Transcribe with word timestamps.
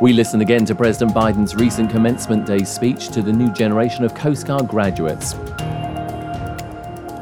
We 0.00 0.14
listen 0.14 0.40
again 0.40 0.64
to 0.64 0.74
President 0.74 1.14
Biden's 1.14 1.54
recent 1.54 1.90
commencement 1.90 2.46
day 2.46 2.64
speech 2.64 3.10
to 3.10 3.20
the 3.20 3.30
new 3.30 3.52
generation 3.52 4.02
of 4.02 4.14
Coast 4.14 4.46
Guard 4.46 4.66
graduates 4.66 5.34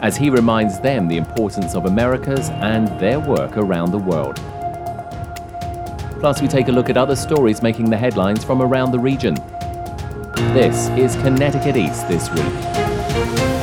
as 0.00 0.16
he 0.16 0.30
reminds 0.30 0.78
them 0.78 1.09
the 1.09 1.16
importance 1.16 1.74
of 1.74 1.86
America's 1.86 2.50
and 2.50 2.86
their 3.00 3.19
work 3.19 3.56
around 3.56 3.91
the 3.91 3.98
world. 3.98 4.36
Plus, 6.20 6.41
we 6.41 6.46
take 6.46 6.69
a 6.69 6.72
look 6.72 6.88
at 6.88 6.96
other 6.96 7.16
stories 7.16 7.62
making 7.62 7.91
the 7.91 7.96
headlines 7.96 8.45
from 8.45 8.62
around 8.62 8.92
the 8.92 9.00
region. 9.00 9.34
This 10.55 10.86
is 10.91 11.16
Connecticut 11.16 11.77
East 11.77 12.06
This 12.06 12.30
Week. 12.30 13.57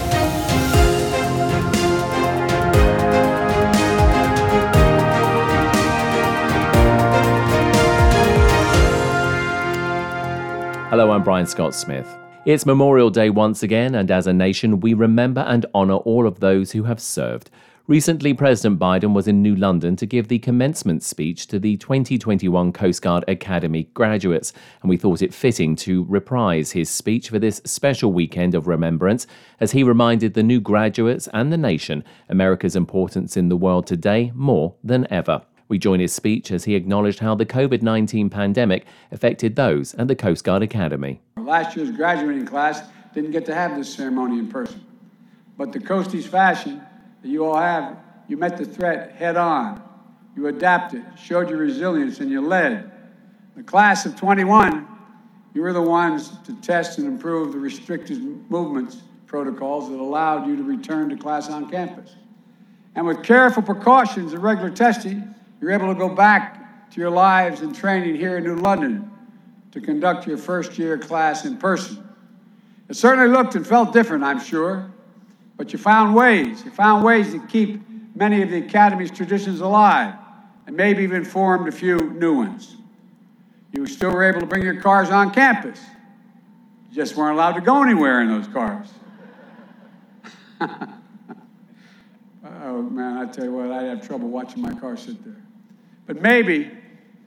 Hello, 10.98 11.12
I'm 11.12 11.23
Brian 11.26 11.45
Scott 11.45 11.75
Smith. 11.75 12.08
It's 12.45 12.66
Memorial 12.66 13.09
Day 13.09 13.30
once 13.30 13.64
again, 13.64 13.95
and 13.95 14.09
as 14.09 14.28
a 14.28 14.33
nation, 14.33 14.80
we 14.80 14.94
remember 14.94 15.42
and 15.42 15.66
honour 15.75 15.95
all 15.95 16.25
of 16.25 16.39
those 16.39 16.72
who 16.72 16.83
have 16.83 17.02
served. 17.02 17.50
Recently, 17.86 18.33
President 18.33 18.80
Biden 18.80 19.14
was 19.14 19.28
in 19.28 19.42
New 19.42 19.58
London 19.58 19.97
to 19.97 20.05
give 20.05 20.30
the 20.30 20.39
commencement 20.39 21.03
speech 21.03 21.47
to 21.47 21.59
the 21.59 21.75
2021 21.75 22.72
Coast 22.72 23.02
Guard 23.02 23.25
Academy 23.28 23.89
graduates, 23.94 24.53
and 24.81 24.89
we 24.89 24.95
thought 24.95 25.22
it 25.22 25.33
fitting 25.33 25.75
to 25.75 26.05
reprise 26.05 26.72
his 26.72 26.89
speech 26.89 27.27
for 27.27 27.39
this 27.39 27.61
special 27.66 28.14
weekend 28.14 28.55
of 28.55 28.66
remembrance 28.66 29.27
as 29.59 29.73
he 29.73 29.83
reminded 29.83 30.33
the 30.33 30.44
new 30.44 30.61
graduates 30.61 31.27
and 31.33 31.52
the 31.52 31.58
nation 31.58 32.05
America's 32.30 32.77
importance 32.77 33.36
in 33.36 33.50
the 33.50 33.58
world 33.58 33.86
today 33.86 34.31
more 34.33 34.75
than 34.81 35.05
ever. 35.11 35.42
We 35.67 35.80
join 35.80 35.99
his 35.99 36.13
speech 36.13 36.52
as 36.52 36.66
he 36.66 36.75
acknowledged 36.75 37.19
how 37.19 37.35
the 37.35 37.45
COVID 37.45 37.81
19 37.81 38.30
pandemic 38.30 38.85
affected 39.11 39.55
those 39.55 39.95
at 39.95 40.08
the 40.08 40.16
Coast 40.16 40.44
Guard 40.44 40.61
Academy. 40.61 41.21
Last 41.38 41.75
year's 41.75 41.91
graduating 41.91 42.45
class 42.45 42.81
didn't 43.13 43.31
get 43.31 43.45
to 43.47 43.55
have 43.55 43.75
this 43.75 43.93
ceremony 43.93 44.38
in 44.38 44.47
person. 44.47 44.86
But 45.58 45.71
the 45.71 45.80
Coasties 45.80 46.25
fashion 46.25 46.81
that 47.21 47.27
you 47.27 47.45
all 47.45 47.58
have, 47.58 47.97
you 48.27 48.38
met 48.38 48.58
the 48.58 48.66
threat 48.66 49.13
head 49.13 49.38
on. 49.38 49.81
You 50.36 50.47
adapted, 50.47 51.03
showed 51.17 51.49
your 51.49 51.59
resilience, 51.59 52.19
and 52.19 52.30
you 52.30 52.41
led. 52.41 52.91
The 53.55 53.63
class 53.63 54.05
of 54.05 54.16
21, 54.17 54.86
you 55.53 55.61
were 55.61 55.71
the 55.71 55.81
ones 55.81 56.31
to 56.45 56.53
test 56.61 56.97
and 56.97 57.08
improve 57.08 57.53
the 57.53 57.59
restricted 57.59 58.19
movements 58.52 59.02
protocols 59.27 59.89
that 59.89 59.99
allowed 59.99 60.47
you 60.47 60.55
to 60.58 60.63
return 60.63 61.09
to 61.09 61.17
class 61.17 61.49
on 61.49 61.69
campus. 61.69 62.16
And 62.95 63.05
with 63.05 63.23
careful 63.23 63.63
precautions 63.63 64.33
and 64.33 64.43
regular 64.43 64.69
testing, 64.69 65.33
you're 65.61 65.72
able 65.72 65.88
to 65.88 66.00
go 66.00 66.09
back 66.09 66.92
to 66.92 67.00
your 67.00 67.09
lives 67.09 67.61
and 67.61 67.75
training 67.75 68.16
here 68.16 68.38
in 68.38 68.44
New 68.44 68.56
London 68.56 69.11
to 69.72 69.81
conduct 69.81 70.28
your 70.28 70.38
first 70.38 70.78
year 70.78 70.98
class 70.98 71.45
in 71.45 71.58
person. 71.58 72.08
It 72.88 72.95
certainly 72.95 73.30
looked 73.30 73.56
and 73.56 73.66
felt 73.66 73.92
different, 73.94 74.23
I'm 74.23 74.39
sure, 74.39 74.92
but 75.58 75.73
you 75.73 75.80
found 75.80 76.16
ways. 76.16 76.64
You 76.64 76.71
found 76.71 77.04
ways 77.04 77.32
to 77.33 77.39
keep 77.48 77.82
many 78.16 78.42
of 78.42 78.49
the 78.49 78.64
Academy's 78.64 79.11
traditions 79.11 79.60
alive 79.60 80.16
and 80.67 80.76
maybe 80.76 81.04
even 81.04 81.26
formed 81.26 81.67
a 81.67 81.72
few 81.72 81.98
new 82.11 82.36
ones. 82.36 82.76
You 83.73 83.86
still 83.86 84.11
were 84.11 84.23
able 84.23 84.39
to 84.39 84.45
bring 84.45 84.64
your 84.64 84.80
cars 84.82 85.10
on 85.10 85.32
campus. 85.32 85.82
You 86.89 86.95
just 86.95 87.16
weren't 87.16 87.33
allowed 87.33 87.54
to 87.54 87.61
go 87.61 87.83
anywhere 87.83 88.22
in 88.22 88.30
those 88.30 88.48
cars. 88.48 88.87
oh 92.61 92.82
man, 92.82 93.17
I 93.17 93.26
tell 93.32 93.43
you 93.45 93.52
what, 93.52 93.72
I'd 93.72 93.87
have 93.87 94.08
trouble 94.08 94.30
watching 94.30 94.61
my 94.61 94.73
car 94.73 94.95
sit 94.95 95.22
there. 95.23 95.45
But 96.05 96.21
maybe 96.21 96.71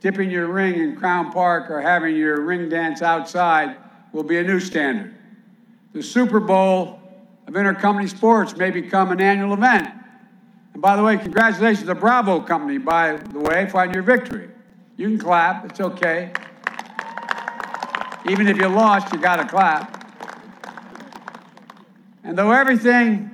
dipping 0.01 0.31
your 0.31 0.47
ring 0.47 0.75
in 0.75 0.97
Crown 0.97 1.33
Park 1.33 1.71
or 1.71 1.81
having 1.81 2.15
your 2.17 2.41
ring 2.43 2.69
dance 2.69 3.03
outside 3.03 3.77
will 4.13 4.23
be 4.23 4.39
a 4.39 4.43
new 4.43 4.61
standard. 4.61 5.15
The 5.93 6.03
Super 6.03 6.41
Bowl 6.41 7.01
of 7.47 7.55
intercompany 7.55 8.09
sports 8.09 8.57
may 8.57 8.71
become 8.71 9.11
an 9.11 9.21
annual 9.21 9.55
event. 9.55 9.89
And 10.75 10.83
by 10.83 10.97
the 10.97 11.03
way, 11.03 11.17
congratulations 11.17 11.87
to 11.87 11.95
Bravo 11.95 12.41
Company, 12.41 12.79
by 12.79 13.17
the 13.17 13.41
way, 13.41 13.69
for 13.69 13.85
your 13.87 14.03
victory. 14.03 14.49
You 14.97 15.09
can 15.09 15.19
clap, 15.19 15.65
it's 15.65 15.81
okay. 15.81 16.33
Even 18.29 18.47
if 18.47 18.59
you 18.59 18.69
lost, 18.69 19.13
you 19.13 19.19
got 19.19 19.37
to 19.37 19.47
clap. 19.47 19.95
And 22.23 22.37
though 22.37 22.53
everything 22.53 23.31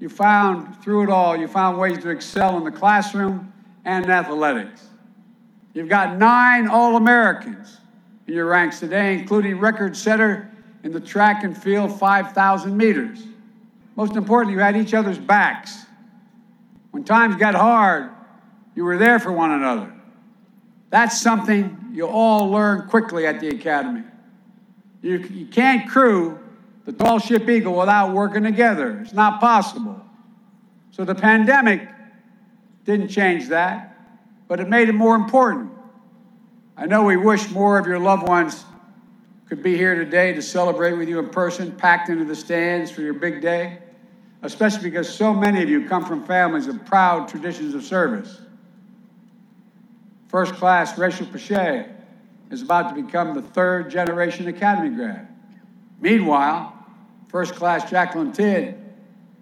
you 0.00 0.08
found 0.08 0.82
through 0.82 1.04
it 1.04 1.10
all, 1.10 1.36
you 1.36 1.46
found 1.46 1.78
ways 1.78 1.98
to 1.98 2.10
excel 2.10 2.56
in 2.56 2.64
the 2.64 2.70
classroom 2.70 3.52
and 3.86 4.10
athletics. 4.10 4.82
You've 5.72 5.88
got 5.88 6.18
nine 6.18 6.66
All 6.66 6.96
Americans 6.96 7.78
in 8.26 8.34
your 8.34 8.46
ranks 8.46 8.80
today, 8.80 9.14
including 9.14 9.58
record 9.58 9.96
setter 9.96 10.50
in 10.82 10.92
the 10.92 11.00
track 11.00 11.44
and 11.44 11.56
field 11.56 11.98
5,000 11.98 12.76
meters. 12.76 13.22
Most 13.94 14.16
importantly, 14.16 14.54
you 14.54 14.60
had 14.60 14.76
each 14.76 14.92
other's 14.92 15.18
backs. 15.18 15.84
When 16.90 17.04
times 17.04 17.36
got 17.36 17.54
hard, 17.54 18.10
you 18.74 18.84
were 18.84 18.98
there 18.98 19.18
for 19.18 19.32
one 19.32 19.52
another. 19.52 19.92
That's 20.90 21.20
something 21.20 21.90
you 21.92 22.06
all 22.06 22.50
learn 22.50 22.88
quickly 22.88 23.26
at 23.26 23.40
the 23.40 23.48
academy. 23.48 24.02
You, 25.00 25.18
you 25.18 25.46
can't 25.46 25.88
crew 25.88 26.38
the 26.84 26.92
tall 26.92 27.18
ship 27.18 27.48
Eagle 27.48 27.78
without 27.78 28.12
working 28.12 28.42
together. 28.42 29.00
It's 29.00 29.12
not 29.12 29.40
possible. 29.40 30.00
So 30.90 31.04
the 31.04 31.14
pandemic 31.14 31.88
didn't 32.86 33.08
change 33.08 33.48
that, 33.48 33.98
but 34.48 34.60
it 34.60 34.68
made 34.68 34.88
it 34.88 34.94
more 34.94 35.16
important. 35.16 35.72
I 36.76 36.86
know 36.86 37.02
we 37.02 37.16
wish 37.16 37.50
more 37.50 37.78
of 37.78 37.86
your 37.86 37.98
loved 37.98 38.26
ones 38.26 38.64
could 39.48 39.62
be 39.62 39.76
here 39.76 39.94
today 39.96 40.32
to 40.32 40.40
celebrate 40.40 40.92
with 40.92 41.08
you 41.08 41.18
in 41.18 41.28
person, 41.28 41.72
packed 41.72 42.08
into 42.08 42.24
the 42.24 42.34
stands 42.34 42.90
for 42.90 43.02
your 43.02 43.14
big 43.14 43.42
day, 43.42 43.78
especially 44.42 44.88
because 44.88 45.12
so 45.12 45.34
many 45.34 45.62
of 45.62 45.68
you 45.68 45.88
come 45.88 46.04
from 46.04 46.24
families 46.24 46.68
of 46.68 46.84
proud 46.84 47.28
traditions 47.28 47.74
of 47.74 47.82
service. 47.84 48.40
First 50.28 50.54
class 50.54 50.96
Rachel 50.96 51.26
Pache 51.26 51.86
is 52.50 52.62
about 52.62 52.94
to 52.94 53.02
become 53.02 53.34
the 53.34 53.42
third 53.42 53.90
generation 53.90 54.46
Academy 54.48 54.94
grad. 54.94 55.28
Meanwhile, 56.00 56.72
first 57.28 57.54
class 57.54 57.90
Jacqueline 57.90 58.32
Tidd 58.32 58.85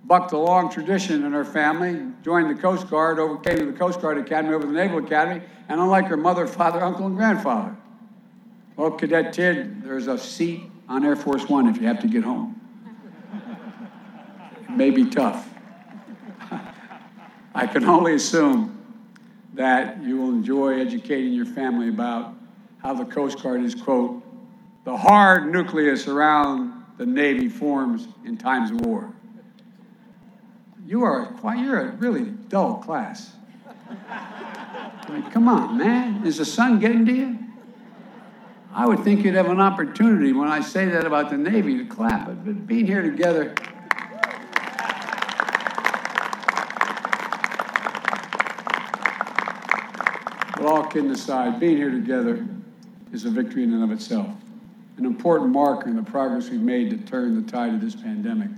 bucked 0.06 0.32
a 0.32 0.38
long 0.38 0.70
tradition 0.70 1.24
in 1.24 1.32
her 1.32 1.44
family, 1.44 2.12
joined 2.22 2.50
the 2.50 2.60
Coast 2.60 2.88
Guard, 2.90 3.18
over, 3.18 3.38
came 3.38 3.58
to 3.58 3.66
the 3.66 3.72
Coast 3.72 4.00
Guard 4.00 4.18
Academy 4.18 4.54
over 4.54 4.66
the 4.66 4.72
Naval 4.72 4.98
Academy, 4.98 5.44
and 5.68 5.80
unlike 5.80 6.06
her 6.06 6.16
mother, 6.16 6.46
father, 6.46 6.82
uncle, 6.82 7.06
and 7.06 7.16
grandfather. 7.16 7.74
Well, 8.76 8.90
Cadet 8.90 9.32
Tidd, 9.32 9.82
there's 9.82 10.08
a 10.08 10.18
seat 10.18 10.64
on 10.88 11.04
Air 11.04 11.16
Force 11.16 11.48
One 11.48 11.68
if 11.68 11.78
you 11.78 11.86
have 11.86 12.00
to 12.00 12.08
get 12.08 12.24
home. 12.24 12.60
It 14.62 14.70
may 14.70 14.90
be 14.90 15.08
tough. 15.08 15.48
I 17.54 17.66
can 17.66 17.84
only 17.84 18.14
assume 18.14 18.70
that 19.54 20.02
you 20.02 20.16
will 20.16 20.30
enjoy 20.30 20.80
educating 20.80 21.32
your 21.32 21.46
family 21.46 21.88
about 21.88 22.34
how 22.78 22.92
the 22.92 23.04
Coast 23.04 23.42
Guard 23.42 23.62
is, 23.62 23.74
quote, 23.74 24.22
the 24.84 24.96
hard 24.96 25.50
nucleus 25.50 26.08
around 26.08 26.84
the 26.98 27.06
Navy 27.06 27.48
forms 27.48 28.08
in 28.24 28.36
times 28.36 28.70
of 28.70 28.80
war. 28.82 29.10
You 30.86 31.02
are 31.02 31.26
quite, 31.40 31.58
you're 31.58 31.80
a 31.80 31.92
really 31.92 32.24
dull 32.48 32.76
class. 32.76 33.32
Come 35.32 35.48
on, 35.48 35.78
man. 35.78 36.26
Is 36.26 36.38
the 36.38 36.44
sun 36.44 36.78
getting 36.78 37.06
to 37.06 37.12
you? 37.12 37.38
I 38.72 38.86
would 38.86 39.00
think 39.00 39.24
you'd 39.24 39.34
have 39.34 39.48
an 39.48 39.60
opportunity 39.60 40.32
when 40.32 40.48
I 40.48 40.60
say 40.60 40.86
that 40.86 41.06
about 41.06 41.30
the 41.30 41.38
Navy 41.38 41.78
to 41.78 41.86
clap, 41.86 42.26
but 42.26 42.66
being 42.66 42.86
here 42.86 43.02
together. 43.02 43.54
But 50.56 50.66
all 50.66 50.84
kidding 50.86 51.10
aside, 51.10 51.60
being 51.60 51.76
here 51.76 51.90
together 51.90 52.44
is 53.12 53.24
a 53.24 53.30
victory 53.30 53.62
in 53.62 53.72
and 53.72 53.84
of 53.84 53.90
itself, 53.90 54.28
an 54.98 55.06
important 55.06 55.50
marker 55.52 55.88
in 55.88 55.96
the 55.96 56.02
progress 56.02 56.50
we've 56.50 56.60
made 56.60 56.90
to 56.90 56.98
turn 56.98 57.42
the 57.42 57.50
tide 57.50 57.74
of 57.74 57.80
this 57.80 57.94
pandemic. 57.94 58.50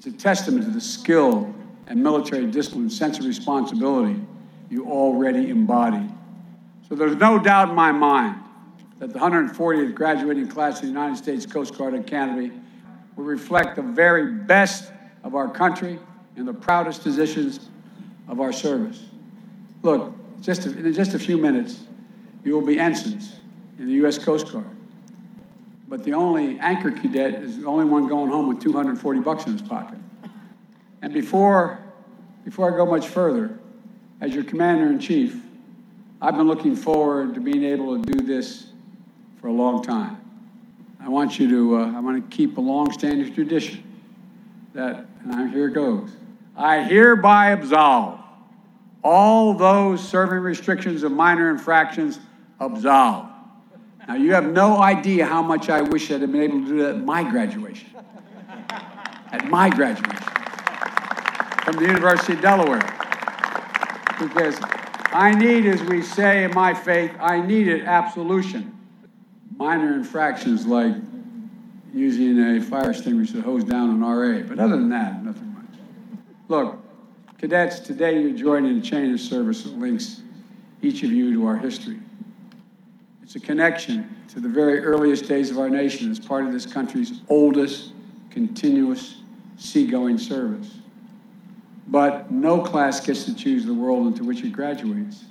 It's 0.00 0.06
a 0.06 0.12
testament 0.12 0.64
to 0.64 0.70
the 0.70 0.80
skill 0.80 1.54
and 1.86 2.02
military 2.02 2.46
discipline, 2.46 2.88
sense 2.88 3.18
of 3.18 3.26
responsibility 3.26 4.18
you 4.70 4.86
already 4.90 5.50
embody. 5.50 6.08
So 6.88 6.94
there's 6.94 7.16
no 7.16 7.38
doubt 7.38 7.68
in 7.68 7.74
my 7.74 7.92
mind 7.92 8.36
that 8.98 9.12
the 9.12 9.18
140th 9.18 9.94
graduating 9.94 10.48
class 10.48 10.76
of 10.76 10.82
the 10.84 10.86
United 10.86 11.18
States 11.18 11.44
Coast 11.44 11.76
Guard 11.76 11.92
Academy 11.92 12.50
will 13.14 13.24
reflect 13.24 13.76
the 13.76 13.82
very 13.82 14.32
best 14.32 14.90
of 15.22 15.34
our 15.34 15.50
country 15.50 15.98
and 16.36 16.48
the 16.48 16.54
proudest 16.54 17.02
positions 17.02 17.68
of 18.26 18.40
our 18.40 18.54
service. 18.54 19.04
Look, 19.82 20.14
just 20.40 20.64
in 20.64 20.94
just 20.94 21.12
a 21.12 21.18
few 21.18 21.36
minutes, 21.36 21.78
you 22.42 22.54
will 22.54 22.66
be 22.66 22.78
ensigns 22.78 23.36
in 23.78 23.88
the 23.88 23.92
U.S. 23.96 24.16
Coast 24.16 24.50
Guard. 24.50 24.64
But 25.90 26.04
the 26.04 26.14
only 26.14 26.56
anchor 26.60 26.92
cadet 26.92 27.42
is 27.42 27.58
the 27.58 27.66
only 27.66 27.84
one 27.84 28.06
going 28.06 28.30
home 28.30 28.46
with 28.46 28.62
240 28.62 29.20
bucks 29.20 29.44
in 29.46 29.54
his 29.54 29.62
pocket. 29.62 29.98
And 31.02 31.12
before, 31.12 31.80
before 32.44 32.72
I 32.72 32.76
go 32.76 32.86
much 32.86 33.08
further, 33.08 33.58
as 34.20 34.32
your 34.32 34.44
commander 34.44 34.86
in 34.86 35.00
chief, 35.00 35.42
I've 36.22 36.36
been 36.36 36.46
looking 36.46 36.76
forward 36.76 37.34
to 37.34 37.40
being 37.40 37.64
able 37.64 38.00
to 38.00 38.12
do 38.12 38.24
this 38.24 38.68
for 39.40 39.48
a 39.48 39.52
long 39.52 39.82
time. 39.82 40.18
I 41.00 41.08
want 41.08 41.40
you 41.40 41.48
to, 41.48 41.76
uh, 41.78 41.96
I 41.96 41.98
want 41.98 42.30
to 42.30 42.36
keep 42.36 42.56
a 42.56 42.60
long-standing 42.60 43.34
tradition 43.34 43.82
that, 44.74 45.06
and 45.24 45.50
here 45.50 45.66
it 45.68 45.72
goes. 45.72 46.10
I 46.56 46.82
hereby 46.82 47.50
absolve 47.50 48.20
all 49.02 49.54
those 49.54 50.06
serving 50.06 50.38
restrictions 50.38 51.02
of 51.02 51.10
minor 51.10 51.50
infractions 51.50 52.20
absolved. 52.60 53.29
Now, 54.10 54.16
you 54.16 54.34
have 54.34 54.50
no 54.50 54.82
idea 54.82 55.24
how 55.24 55.40
much 55.40 55.70
I 55.70 55.82
wish 55.82 56.10
I'd 56.10 56.20
have 56.22 56.32
been 56.32 56.42
able 56.42 56.62
to 56.62 56.66
do 56.66 56.78
that 56.78 56.96
at 56.96 57.04
my 57.04 57.22
graduation. 57.22 57.90
At 59.30 59.46
my 59.46 59.70
graduation 59.70 60.26
from 61.62 61.76
the 61.76 61.82
University 61.82 62.32
of 62.32 62.40
Delaware. 62.40 62.80
Because 64.18 64.58
I 65.12 65.32
need, 65.32 65.64
as 65.64 65.80
we 65.84 66.02
say 66.02 66.42
in 66.42 66.52
my 66.54 66.74
faith, 66.74 67.12
I 67.20 67.40
needed 67.40 67.84
absolution. 67.84 68.76
Minor 69.56 69.94
infractions 69.94 70.66
like 70.66 70.96
using 71.94 72.56
a 72.56 72.60
fire 72.60 72.90
extinguisher 72.90 73.34
to 73.34 73.42
hose 73.42 73.62
down 73.62 73.90
an 73.90 74.00
RA. 74.00 74.40
But 74.40 74.58
other 74.58 74.74
than 74.74 74.88
that, 74.88 75.22
nothing 75.22 75.54
much. 75.54 75.78
Look, 76.48 76.80
cadets, 77.38 77.78
today 77.78 78.20
you're 78.20 78.36
joining 78.36 78.76
a 78.76 78.82
chain 78.82 79.14
of 79.14 79.20
service 79.20 79.62
that 79.62 79.78
links 79.78 80.22
each 80.82 81.04
of 81.04 81.12
you 81.12 81.32
to 81.34 81.46
our 81.46 81.56
history. 81.56 82.00
It's 83.30 83.36
a 83.36 83.46
connection 83.46 84.16
to 84.30 84.40
the 84.40 84.48
very 84.48 84.80
earliest 84.80 85.28
days 85.28 85.52
of 85.52 85.58
our 85.60 85.70
nation 85.70 86.10
as 86.10 86.18
part 86.18 86.46
of 86.46 86.52
this 86.52 86.66
country's 86.66 87.20
oldest 87.28 87.92
continuous 88.28 89.18
seagoing 89.56 90.18
service. 90.18 90.78
But 91.86 92.32
no 92.32 92.60
class 92.60 92.98
gets 93.06 93.26
to 93.26 93.34
choose 93.36 93.64
the 93.64 93.72
world 93.72 94.08
into 94.08 94.24
which 94.24 94.42
it 94.42 94.50
graduates. 94.50 95.26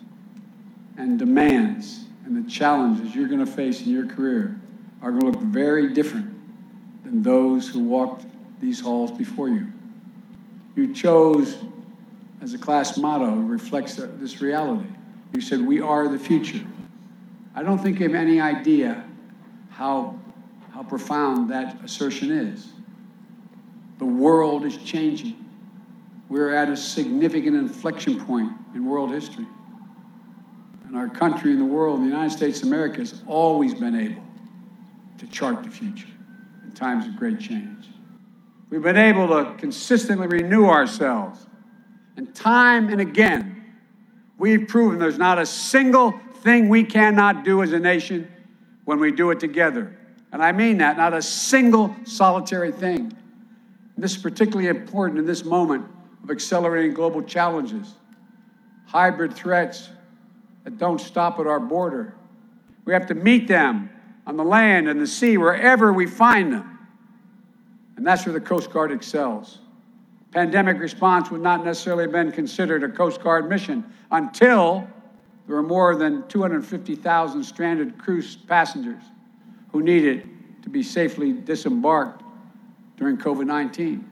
And 0.97 1.19
demands 1.19 2.05
and 2.23 2.41
the 2.41 2.49
challenges 2.49 3.13
you're 3.13 3.27
going 3.27 3.45
to 3.45 3.51
face 3.51 3.81
in 3.81 3.91
your 3.91 4.05
career 4.05 4.57
are 5.01 5.11
going 5.11 5.33
to 5.33 5.37
look 5.37 5.41
very 5.41 5.93
different 5.93 6.33
than 7.03 7.21
those 7.21 7.67
who 7.67 7.83
walked 7.83 8.23
these 8.61 8.79
halls 8.79 9.11
before 9.11 9.49
you. 9.49 9.67
You 10.77 10.93
chose 10.93 11.57
as 12.39 12.53
a 12.53 12.57
class 12.57 12.97
motto 12.97 13.35
reflects 13.35 13.99
uh, 13.99 14.09
this 14.21 14.39
reality. 14.39 14.87
You 15.33 15.41
said, 15.41 15.59
We 15.59 15.81
are 15.81 16.07
the 16.07 16.17
future. 16.17 16.65
I 17.55 17.63
don't 17.63 17.79
think 17.79 17.99
you 17.99 18.07
have 18.07 18.15
any 18.15 18.39
idea 18.39 19.03
how, 19.69 20.19
how 20.71 20.83
profound 20.83 21.49
that 21.51 21.83
assertion 21.83 22.31
is. 22.31 22.73
The 23.97 24.05
world 24.05 24.65
is 24.65 24.77
changing. 24.77 25.45
We're 26.29 26.53
at 26.53 26.69
a 26.69 26.77
significant 26.77 27.55
inflection 27.55 28.23
point 28.23 28.51
in 28.75 28.85
world 28.85 29.11
history. 29.11 29.47
And 30.87 30.97
our 30.97 31.09
country 31.09 31.51
and 31.51 31.59
the 31.59 31.65
world, 31.65 32.01
the 32.01 32.05
United 32.05 32.31
States 32.31 32.61
of 32.61 32.67
America, 32.67 32.99
has 32.99 33.21
always 33.27 33.73
been 33.73 33.95
able 33.95 34.23
to 35.17 35.27
chart 35.27 35.63
the 35.63 35.69
future 35.69 36.07
in 36.63 36.71
times 36.71 37.05
of 37.05 37.15
great 37.15 37.39
change. 37.39 37.87
We've 38.69 38.81
been 38.81 38.97
able 38.97 39.27
to 39.27 39.55
consistently 39.57 40.27
renew 40.27 40.65
ourselves. 40.65 41.45
And 42.15 42.33
time 42.35 42.89
and 42.89 43.01
again, 43.01 43.63
we've 44.37 44.67
proven 44.67 44.99
there's 44.99 45.17
not 45.17 45.39
a 45.39 45.45
single 45.45 46.19
thing 46.41 46.69
we 46.69 46.83
cannot 46.83 47.43
do 47.43 47.61
as 47.61 47.73
a 47.73 47.79
nation 47.79 48.31
when 48.85 48.99
we 48.99 49.11
do 49.11 49.31
it 49.31 49.39
together. 49.39 49.95
And 50.31 50.43
I 50.43 50.51
mean 50.51 50.77
that, 50.79 50.97
not 50.97 51.13
a 51.13 51.21
single 51.21 51.95
solitary 52.03 52.71
thing. 52.71 53.11
This 53.97 54.15
is 54.15 54.21
particularly 54.21 54.67
important 54.67 55.19
in 55.19 55.25
this 55.25 55.43
moment 55.43 55.85
of 56.23 56.31
accelerating 56.31 56.93
global 56.93 57.21
challenges, 57.21 57.95
hybrid 58.85 59.33
threats 59.33 59.89
that 60.63 60.77
don't 60.77 61.01
stop 61.01 61.39
at 61.39 61.47
our 61.47 61.59
border. 61.59 62.15
We 62.85 62.93
have 62.93 63.07
to 63.07 63.15
meet 63.15 63.47
them 63.47 63.89
on 64.25 64.37
the 64.37 64.43
land 64.43 64.87
and 64.87 65.01
the 65.01 65.07
sea, 65.07 65.37
wherever 65.37 65.91
we 65.91 66.05
find 66.05 66.53
them. 66.53 66.79
And 67.97 68.05
that's 68.05 68.25
where 68.25 68.33
the 68.33 68.39
Coast 68.39 68.71
Guard 68.71 68.91
excels. 68.91 69.59
Pandemic 70.31 70.79
response 70.79 71.31
would 71.31 71.41
not 71.41 71.65
necessarily 71.65 72.03
have 72.03 72.11
been 72.11 72.31
considered 72.31 72.83
a 72.83 72.89
Coast 72.89 73.21
Guard 73.21 73.49
mission 73.49 73.83
until 74.11 74.87
there 75.49 75.55
were 75.55 75.63
more 75.63 75.95
than 75.95 76.27
250,000 76.27 77.43
stranded 77.43 77.97
cruise 77.97 78.35
passengers 78.35 79.01
who 79.71 79.81
needed 79.81 80.29
to 80.61 80.69
be 80.69 80.83
safely 80.83 81.33
disembarked 81.33 82.21
during 82.97 83.17
COVID 83.17 83.47
19. 83.47 84.07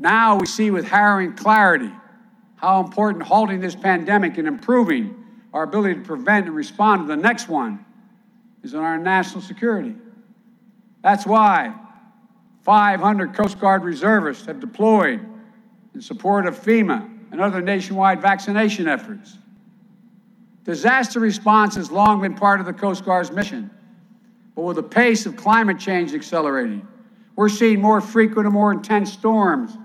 Now 0.00 0.40
we 0.40 0.46
see 0.46 0.72
with 0.72 0.88
harrowing 0.88 1.36
clarity 1.36 1.92
how 2.56 2.80
important 2.80 3.22
halting 3.22 3.60
this 3.60 3.76
pandemic 3.76 4.38
and 4.38 4.48
improving 4.48 5.24
our 5.54 5.62
ability 5.62 5.94
to 5.94 6.00
prevent 6.00 6.46
and 6.46 6.56
respond 6.56 7.02
to 7.02 7.06
the 7.06 7.22
next 7.22 7.48
one 7.48 7.84
is 8.64 8.74
on 8.74 8.82
our 8.82 8.98
national 8.98 9.40
security. 9.40 9.94
That's 11.00 11.24
why 11.24 11.72
500 12.62 13.34
Coast 13.34 13.60
Guard 13.60 13.84
reservists 13.84 14.46
have 14.46 14.58
deployed 14.58 15.24
in 15.94 16.00
support 16.00 16.44
of 16.44 16.58
FEMA 16.60 17.08
and 17.30 17.40
other 17.40 17.60
nationwide 17.60 18.20
vaccination 18.20 18.88
efforts. 18.88 19.38
Disaster 20.66 21.20
response 21.20 21.76
has 21.76 21.92
long 21.92 22.20
been 22.20 22.34
part 22.34 22.58
of 22.58 22.66
the 22.66 22.72
Coast 22.72 23.04
Guard's 23.04 23.30
mission, 23.30 23.70
but 24.56 24.62
with 24.62 24.74
the 24.74 24.82
pace 24.82 25.24
of 25.24 25.36
climate 25.36 25.78
change 25.78 26.12
accelerating, 26.12 26.86
we're 27.36 27.48
seeing 27.48 27.80
more 27.80 28.00
frequent 28.00 28.46
and 28.46 28.52
more 28.52 28.72
intense 28.72 29.12
storms 29.12 29.78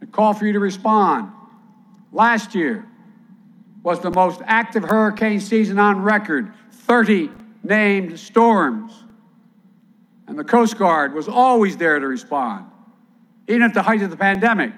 and 0.00 0.12
call 0.12 0.32
for 0.32 0.46
you 0.46 0.52
to 0.52 0.60
respond. 0.60 1.32
Last 2.12 2.54
year 2.54 2.86
was 3.82 3.98
the 3.98 4.12
most 4.12 4.40
active 4.44 4.84
hurricane 4.84 5.40
season 5.40 5.80
on 5.80 6.02
record 6.02 6.52
30 6.70 7.28
named 7.64 8.16
storms. 8.16 8.92
And 10.28 10.38
the 10.38 10.44
Coast 10.44 10.78
Guard 10.78 11.14
was 11.14 11.26
always 11.26 11.76
there 11.76 11.98
to 11.98 12.06
respond, 12.06 12.66
even 13.48 13.62
at 13.62 13.74
the 13.74 13.82
height 13.82 14.02
of 14.02 14.10
the 14.10 14.16
pandemic. 14.16 14.72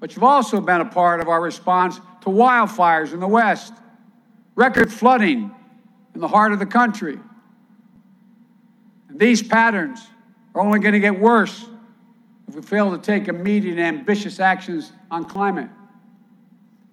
But 0.00 0.14
you've 0.14 0.24
also 0.24 0.62
been 0.62 0.80
a 0.80 0.86
part 0.86 1.20
of 1.20 1.28
our 1.28 1.42
response 1.42 1.96
to 2.22 2.30
wildfires 2.30 3.12
in 3.12 3.20
the 3.20 3.28
West, 3.28 3.74
record 4.58 4.92
flooding 4.92 5.54
in 6.16 6.20
the 6.20 6.26
heart 6.26 6.52
of 6.52 6.58
the 6.58 6.66
country. 6.66 7.16
And 9.08 9.18
these 9.20 9.40
patterns 9.40 10.04
are 10.52 10.60
only 10.60 10.80
going 10.80 10.94
to 10.94 11.00
get 11.00 11.16
worse 11.16 11.64
if 12.48 12.56
we 12.56 12.62
fail 12.62 12.90
to 12.90 12.98
take 12.98 13.28
immediate 13.28 13.78
and 13.78 13.98
ambitious 13.98 14.40
actions 14.40 14.90
on 15.12 15.26
climate. 15.26 15.70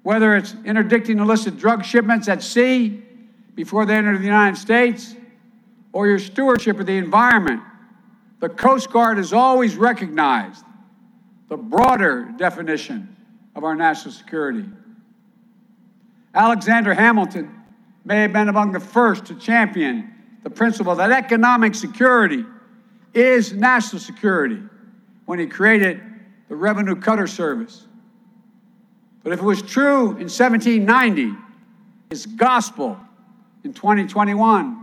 Whether 0.03 0.35
it's 0.35 0.53
interdicting 0.63 1.17
illicit 1.17 1.57
drug 1.57 1.83
shipments 1.83 2.27
at 2.27 2.43
sea 2.43 3.01
before 3.55 3.87
they 3.87 3.95
enter 3.95 4.15
the 4.15 4.23
United 4.23 4.59
States 4.59 5.15
or 5.91 6.05
your 6.05 6.19
stewardship 6.19 6.79
of 6.79 6.85
the 6.85 6.97
environment, 6.97 7.63
the 8.41 8.49
Coast 8.49 8.91
Guard 8.91 9.17
has 9.17 9.33
always 9.33 9.75
recognized 9.75 10.63
the 11.49 11.57
broader 11.57 12.31
definition 12.37 13.15
of 13.55 13.63
our 13.63 13.73
national 13.73 14.13
security. 14.13 14.65
Alexander 16.35 16.93
Hamilton 16.93 17.49
may 18.03 18.21
have 18.21 18.33
been 18.33 18.49
among 18.49 18.73
the 18.73 18.79
first 18.79 19.25
to 19.25 19.35
champion 19.35 20.13
the 20.43 20.49
principle 20.49 20.93
that 20.95 21.11
economic 21.11 21.73
security 21.73 22.43
is 23.13 23.53
national 23.53 24.01
security 24.01 24.61
when 25.25 25.39
he 25.39 25.47
created 25.47 26.01
the 26.49 26.55
Revenue 26.55 26.95
Cutter 26.95 27.25
Service. 27.25 27.87
But 29.23 29.31
if 29.31 29.39
it 29.39 29.45
was 29.45 29.61
true 29.61 30.11
in 30.11 30.27
1790, 30.29 31.31
it's 32.11 32.25
gospel 32.25 32.99
in 33.63 33.73
2021. 33.73 34.81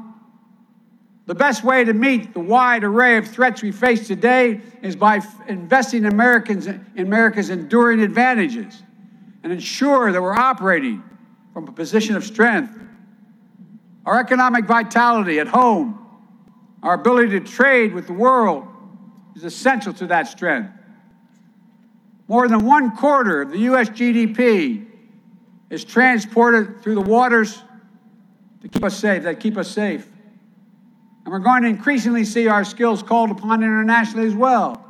The 1.27 1.35
best 1.35 1.63
way 1.63 1.85
to 1.85 1.93
meet 1.93 2.35
the 2.35 2.41
wide 2.41 2.83
array 2.83 3.19
of 3.19 3.29
threats 3.29 3.63
we 3.63 3.71
face 3.71 4.09
today 4.09 4.61
is 4.83 4.97
by 4.97 5.21
investing 5.47 6.05
in 6.05 6.13
Americans 6.13 6.67
in 6.67 6.85
America's 6.97 7.51
enduring 7.51 8.01
advantages 8.01 8.83
and 9.45 9.53
ensure 9.53 10.11
that 10.11 10.21
we're 10.21 10.35
operating 10.35 11.03
from 11.53 11.69
a 11.69 11.73
position 11.73 12.17
of 12.17 12.25
strength. 12.25 12.79
Our 14.05 14.19
economic 14.19 14.65
vitality 14.65 15.39
at 15.39 15.49
home, 15.49 15.99
our 16.83 16.95
ability 16.95 17.39
to 17.39 17.41
trade 17.41 17.93
with 17.93 18.07
the 18.07 18.13
world, 18.13 18.67
is 19.37 19.45
essential 19.45 19.93
to 19.95 20.07
that 20.09 20.27
strength. 20.27 20.73
More 22.29 22.49
than 22.49 22.65
one 22.65 22.97
quarter 22.97 23.43
of 23.43 23.51
the 23.51 23.59
U.S. 23.59 23.89
GDP 23.91 24.87
is 25.71 25.85
transported 25.85 26.83
through 26.83 26.95
the 26.97 27.01
waters 27.01 27.63
to 28.61 28.69
keep 28.69 28.85
us 28.85 28.97
safe, 28.97 29.23
that 29.25 29.41
keep 29.41 29.57
us 29.57 29.69
safe. 29.69 30.07
And 31.25 31.33
we're 31.33 31.39
going 31.39 31.63
to 31.63 31.69
increasingly 31.69 32.25
see 32.25 32.49
our 32.49 32.65
skills 32.65 33.03
called 33.03 33.31
upon 33.31 33.63
internationally 33.63 34.27
as 34.27 34.35
well. 34.35 34.85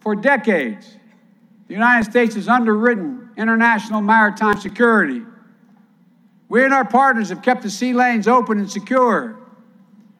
For 0.00 0.14
decades, 0.14 0.96
the 1.66 1.74
United 1.74 2.10
States 2.10 2.34
has 2.34 2.48
underwritten 2.48 3.17
international 3.38 4.02
maritime 4.02 4.60
security. 4.60 5.22
We 6.48 6.64
and 6.64 6.74
our 6.74 6.84
partners 6.84 7.28
have 7.28 7.40
kept 7.40 7.62
the 7.62 7.70
sea 7.70 7.94
lanes 7.94 8.26
open 8.26 8.58
and 8.58 8.70
secure. 8.70 9.38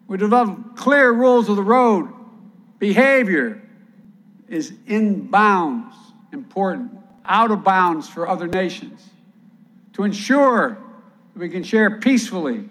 We 0.06 0.16
developed 0.16 0.76
clear 0.76 1.12
rules 1.12 1.48
of 1.48 1.56
the 1.56 1.62
road. 1.62 2.08
Behavior 2.78 3.60
is 4.48 4.72
in 4.86 5.26
bounds 5.26 5.94
important, 6.32 6.92
out 7.24 7.50
of 7.50 7.64
bounds 7.64 8.08
for 8.08 8.28
other 8.28 8.46
nations. 8.46 9.02
To 9.94 10.04
ensure 10.04 10.78
that 11.34 11.40
we 11.40 11.48
can 11.48 11.64
share 11.64 11.98
peacefully 11.98 12.68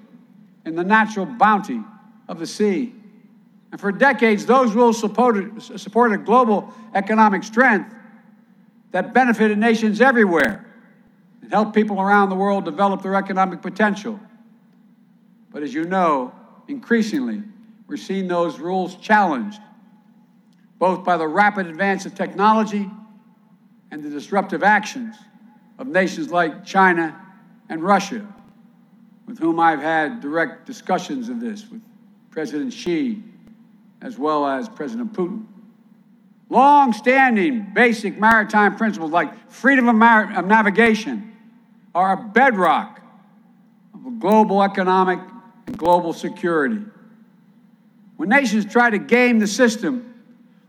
in 0.66 0.76
the 0.76 0.84
natural 0.84 1.26
bounty 1.26 1.82
of 2.28 2.40
the 2.40 2.48
sea. 2.48 2.94
And 3.72 3.82
for 3.82 3.92
decades, 3.92 4.46
those 4.46 4.74
rules 4.74 4.98
supported, 5.00 5.62
supported 5.62 6.26
global 6.26 6.74
economic 6.96 7.44
strength 7.44 7.94
that 8.92 9.14
benefited 9.14 9.58
nations 9.58 10.02
everywhere 10.02 10.66
and 11.42 11.52
helped 11.52 11.74
people 11.74 12.02
around 12.02 12.30
the 12.30 12.36
world 12.36 12.66
develop 12.66 13.02
their 13.02 13.16
economic 13.16 13.62
potential. 13.62 14.20
But 15.52 15.64
as 15.64 15.74
you 15.74 15.86
know, 15.86 16.34
increasingly, 16.68 17.44
we're 17.88 17.98
seeing 17.98 18.28
those 18.28 18.60
rules 18.60 18.96
challenged, 18.96 19.62
both 20.78 21.04
by 21.04 21.18
the 21.18 21.28
rapid 21.28 21.68
advance 21.68 22.06
of 22.06 22.16
technology 22.16 22.90
and 23.92 24.04
the 24.04 24.10
disruptive 24.10 24.64
actions 24.64 25.16
of 25.80 25.88
nations 25.88 26.30
like 26.30 26.66
China 26.66 27.20
and 27.70 27.84
Russia, 27.84 28.26
with 29.26 29.40
whom 29.40 29.60
I've 29.60 29.82
had 29.82 30.22
direct 30.22 30.66
discussions 30.66 31.30
of 31.30 31.40
this 31.40 31.70
with 31.70 31.82
President 32.32 32.74
Xi 32.74 33.24
as 34.02 34.18
well 34.18 34.46
as 34.46 34.70
President 34.70 35.14
Putin. 35.14 35.46
Long 36.50 36.94
standing 36.94 37.74
basic 37.74 38.18
maritime 38.20 38.78
principles 38.78 39.12
like 39.12 39.52
freedom 39.52 39.90
of, 39.90 39.96
mar- 39.96 40.32
of 40.38 40.46
navigation 40.46 41.36
are 41.94 42.14
a 42.14 42.18
bedrock 42.18 43.02
of 43.94 44.20
global 44.20 44.64
economic 44.64 45.20
and 45.66 45.78
global 45.78 46.14
security. 46.14 46.80
When 48.16 48.30
nations 48.30 48.66
try 48.66 48.90
to 48.90 48.98
game 48.98 49.40
the 49.40 49.48
system 49.48 50.14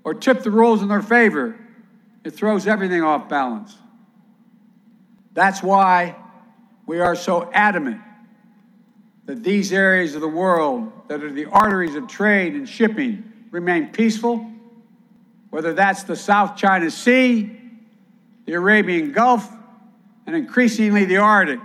or 0.04 0.14
tip 0.14 0.42
the 0.42 0.50
rules 0.50 0.82
in 0.82 0.88
their 0.88 1.02
favor, 1.02 1.56
it 2.25 2.30
throws 2.30 2.66
everything 2.66 3.02
off 3.02 3.28
balance. 3.28 3.76
That's 5.32 5.62
why 5.62 6.16
we 6.87 6.99
are 6.99 7.14
so 7.14 7.50
adamant 7.52 8.00
that 9.26 9.44
these 9.44 9.73
areas 9.73 10.14
of 10.14 10.23
the 10.23 10.28
world 10.28 10.90
that 11.08 11.23
are 11.23 11.30
the 11.30 11.44
arteries 11.44 11.94
of 11.94 12.08
trade 12.08 12.54
and 12.54 12.68
shipping 12.68 13.23
remain 13.50 13.88
peaceful, 13.88 14.44
whether 15.50 15.73
that's 15.73 16.02
the 16.02 16.17
South 16.17 16.57
China 16.57 16.90
Sea, 16.90 17.59
the 18.45 18.52
Arabian 18.52 19.12
Gulf, 19.12 19.50
and 20.26 20.37
increasingly 20.37 21.05
the 21.05 21.17
Arctic. 21.17 21.61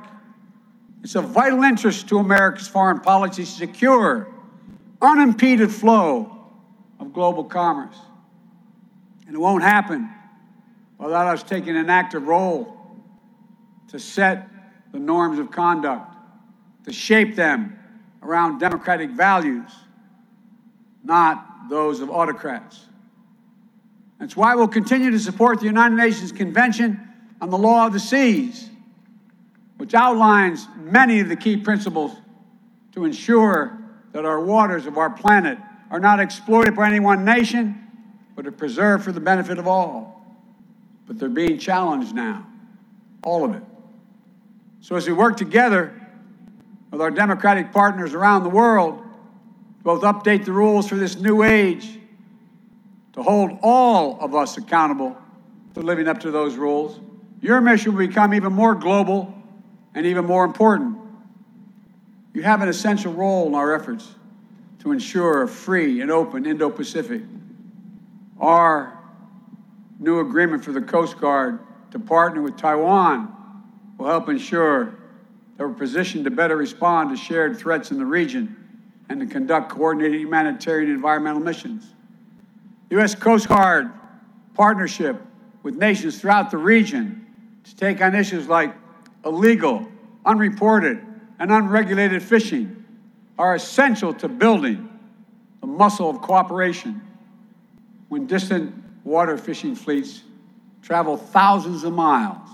It's 1.03 1.15
of 1.15 1.25
vital 1.25 1.63
interest 1.63 2.07
to 2.09 2.19
America's 2.19 2.67
foreign 2.67 3.01
policy 3.01 3.43
to 3.43 3.49
secure 3.49 4.33
unimpeded 5.01 5.69
flow 5.69 6.31
of 6.99 7.11
global 7.11 7.43
commerce. 7.43 7.97
And 9.27 9.35
it 9.35 9.39
won't 9.39 9.63
happen 9.63 10.09
without 10.97 11.27
us 11.27 11.43
taking 11.43 11.75
an 11.75 11.89
active 11.89 12.25
role 12.25 12.77
to 13.89 13.99
set 13.99 14.47
the 14.93 14.99
norms 14.99 15.39
of 15.39 15.51
conduct, 15.51 16.15
to 16.85 16.93
shape 16.93 17.35
them 17.35 17.77
around 18.21 18.59
democratic 18.59 19.09
values, 19.09 19.69
not 21.03 21.69
those 21.69 21.99
of 21.99 22.09
autocrats. 22.09 22.85
That's 24.23 24.37
why 24.37 24.55
we'll 24.55 24.69
continue 24.69 25.11
to 25.11 25.19
support 25.19 25.59
the 25.59 25.65
United 25.65 25.97
Nations 25.97 26.31
Convention 26.31 27.09
on 27.41 27.49
the 27.49 27.57
Law 27.57 27.87
of 27.87 27.91
the 27.91 27.99
Seas, 27.99 28.69
which 29.75 29.93
outlines 29.93 30.65
many 30.77 31.19
of 31.19 31.27
the 31.27 31.35
key 31.35 31.57
principles 31.57 32.15
to 32.93 33.03
ensure 33.03 33.77
that 34.13 34.23
our 34.23 34.39
waters 34.39 34.85
of 34.85 34.97
our 34.97 35.09
planet 35.09 35.57
are 35.91 35.99
not 35.99 36.21
exploited 36.21 36.73
by 36.73 36.87
any 36.87 37.01
one 37.01 37.25
nation, 37.25 37.85
but 38.33 38.47
are 38.47 38.51
preserved 38.53 39.03
for 39.03 39.11
the 39.11 39.19
benefit 39.19 39.59
of 39.59 39.67
all. 39.67 40.25
But 41.05 41.19
they're 41.19 41.27
being 41.27 41.57
challenged 41.57 42.15
now, 42.15 42.47
all 43.25 43.43
of 43.43 43.53
it. 43.53 43.63
So 44.79 44.95
as 44.95 45.05
we 45.05 45.11
work 45.11 45.35
together 45.35 46.01
with 46.91 47.01
our 47.01 47.11
democratic 47.11 47.73
partners 47.73 48.13
around 48.13 48.43
the 48.43 48.49
world, 48.49 49.03
both 49.83 50.01
update 50.03 50.45
the 50.45 50.53
rules 50.53 50.87
for 50.87 50.95
this 50.95 51.17
new 51.17 51.43
age, 51.43 51.99
to 53.13 53.23
hold 53.23 53.57
all 53.61 54.19
of 54.19 54.35
us 54.35 54.57
accountable 54.57 55.17
to 55.73 55.79
living 55.79 56.07
up 56.07 56.19
to 56.21 56.31
those 56.31 56.55
rules, 56.55 56.99
your 57.41 57.61
mission 57.61 57.95
will 57.95 58.07
become 58.07 58.33
even 58.33 58.53
more 58.53 58.75
global 58.75 59.33
and 59.95 60.05
even 60.05 60.25
more 60.25 60.45
important. 60.45 60.97
You 62.33 62.43
have 62.43 62.61
an 62.61 62.69
essential 62.69 63.13
role 63.13 63.47
in 63.47 63.55
our 63.55 63.75
efforts 63.75 64.15
to 64.79 64.91
ensure 64.91 65.43
a 65.43 65.47
free 65.47 66.01
and 66.01 66.11
open 66.11 66.45
Indo 66.45 66.69
Pacific. 66.69 67.21
Our 68.39 68.97
new 69.99 70.19
agreement 70.19 70.65
for 70.65 70.71
the 70.71 70.81
Coast 70.81 71.19
Guard 71.19 71.59
to 71.91 71.99
partner 71.99 72.41
with 72.41 72.57
Taiwan 72.57 73.31
will 73.97 74.07
help 74.07 74.27
ensure 74.29 74.95
that 75.57 75.67
we're 75.67 75.73
positioned 75.73 76.25
to 76.25 76.31
better 76.31 76.57
respond 76.57 77.11
to 77.11 77.15
shared 77.15 77.57
threats 77.57 77.91
in 77.91 77.99
the 77.99 78.05
region 78.05 78.57
and 79.09 79.19
to 79.19 79.27
conduct 79.27 79.69
coordinated 79.69 80.19
humanitarian 80.19 80.89
and 80.89 80.95
environmental 80.95 81.41
missions. 81.41 81.93
U.S. 82.91 83.15
Coast 83.15 83.47
Guard 83.47 83.91
partnership 84.53 85.21
with 85.63 85.75
nations 85.75 86.19
throughout 86.19 86.51
the 86.51 86.57
region 86.57 87.25
to 87.63 87.75
take 87.75 88.01
on 88.01 88.13
issues 88.13 88.47
like 88.47 88.75
illegal, 89.25 89.87
unreported, 90.25 91.03
and 91.39 91.51
unregulated 91.51 92.21
fishing 92.21 92.85
are 93.37 93.55
essential 93.55 94.13
to 94.13 94.27
building 94.27 94.89
the 95.61 95.67
muscle 95.67 96.09
of 96.09 96.21
cooperation 96.21 97.01
when 98.09 98.27
distant 98.27 98.73
water 99.03 99.37
fishing 99.37 99.75
fleets 99.75 100.21
travel 100.81 101.17
thousands 101.17 101.83
of 101.83 101.93
miles 101.93 102.47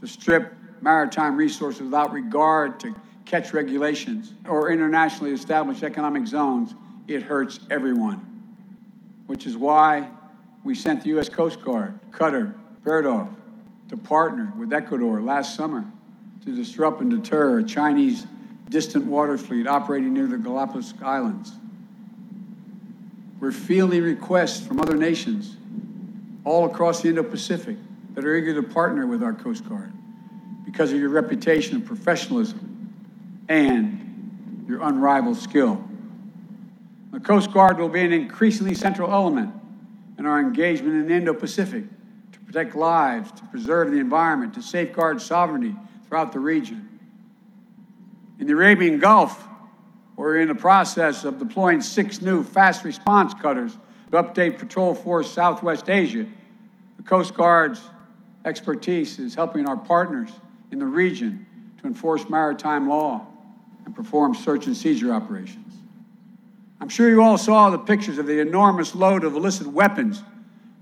to 0.00 0.06
strip 0.06 0.54
maritime 0.80 1.36
resources 1.36 1.82
without 1.82 2.12
regard 2.12 2.78
to 2.78 2.94
catch 3.24 3.52
regulations 3.52 4.34
or 4.46 4.70
internationally 4.70 5.32
established 5.32 5.82
economic 5.82 6.26
zones, 6.26 6.74
it 7.08 7.22
hurts 7.22 7.60
everyone. 7.70 8.31
Which 9.26 9.46
is 9.46 9.56
why 9.56 10.08
we 10.64 10.74
sent 10.74 11.02
the 11.02 11.10
U.S. 11.10 11.28
Coast 11.28 11.62
Guard, 11.62 11.98
Cutter, 12.10 12.54
Bertholf, 12.84 13.28
to 13.88 13.96
partner 13.96 14.52
with 14.58 14.72
Ecuador 14.72 15.20
last 15.20 15.54
summer 15.54 15.84
to 16.44 16.54
disrupt 16.54 17.00
and 17.00 17.10
deter 17.10 17.58
a 17.58 17.64
Chinese 17.64 18.26
distant 18.68 19.04
water 19.04 19.36
fleet 19.36 19.66
operating 19.66 20.14
near 20.14 20.26
the 20.26 20.38
Galapagos 20.38 20.94
Islands. 21.02 21.52
We're 23.38 23.52
fielding 23.52 24.02
requests 24.02 24.66
from 24.66 24.80
other 24.80 24.96
nations 24.96 25.56
all 26.44 26.64
across 26.64 27.02
the 27.02 27.08
Indo 27.08 27.22
Pacific 27.22 27.76
that 28.14 28.24
are 28.24 28.34
eager 28.34 28.54
to 28.54 28.62
partner 28.62 29.06
with 29.06 29.22
our 29.22 29.32
Coast 29.32 29.68
Guard 29.68 29.92
because 30.64 30.92
of 30.92 30.98
your 30.98 31.10
reputation 31.10 31.76
of 31.76 31.84
professionalism 31.84 32.94
and 33.48 34.64
your 34.68 34.82
unrivaled 34.82 35.36
skill. 35.36 35.84
The 37.12 37.20
Coast 37.20 37.52
Guard 37.52 37.78
will 37.78 37.90
be 37.90 38.00
an 38.00 38.12
increasingly 38.12 38.74
central 38.74 39.12
element 39.12 39.54
in 40.18 40.24
our 40.24 40.40
engagement 40.40 40.94
in 40.94 41.08
the 41.08 41.14
Indo 41.14 41.34
Pacific 41.34 41.84
to 42.32 42.40
protect 42.40 42.74
lives, 42.74 43.30
to 43.32 43.44
preserve 43.46 43.90
the 43.90 43.98
environment, 43.98 44.54
to 44.54 44.62
safeguard 44.62 45.20
sovereignty 45.20 45.76
throughout 46.08 46.32
the 46.32 46.40
region. 46.40 46.88
In 48.38 48.46
the 48.46 48.54
Arabian 48.54 48.98
Gulf, 48.98 49.46
we're 50.16 50.38
in 50.38 50.48
the 50.48 50.54
process 50.54 51.24
of 51.24 51.38
deploying 51.38 51.82
six 51.82 52.22
new 52.22 52.42
fast 52.42 52.82
response 52.82 53.34
cutters 53.34 53.76
to 54.10 54.22
update 54.22 54.58
Patrol 54.58 54.94
Force 54.94 55.30
Southwest 55.30 55.90
Asia. 55.90 56.26
The 56.96 57.02
Coast 57.02 57.34
Guard's 57.34 57.82
expertise 58.46 59.18
is 59.18 59.34
helping 59.34 59.68
our 59.68 59.76
partners 59.76 60.30
in 60.70 60.78
the 60.78 60.86
region 60.86 61.46
to 61.80 61.86
enforce 61.86 62.28
maritime 62.30 62.88
law 62.88 63.26
and 63.84 63.94
perform 63.94 64.34
search 64.34 64.66
and 64.66 64.76
seizure 64.76 65.12
operations. 65.12 65.61
I'm 66.82 66.88
sure 66.88 67.08
you 67.08 67.22
all 67.22 67.38
saw 67.38 67.70
the 67.70 67.78
pictures 67.78 68.18
of 68.18 68.26
the 68.26 68.40
enormous 68.40 68.96
load 68.96 69.22
of 69.22 69.36
illicit 69.36 69.68
weapons 69.68 70.20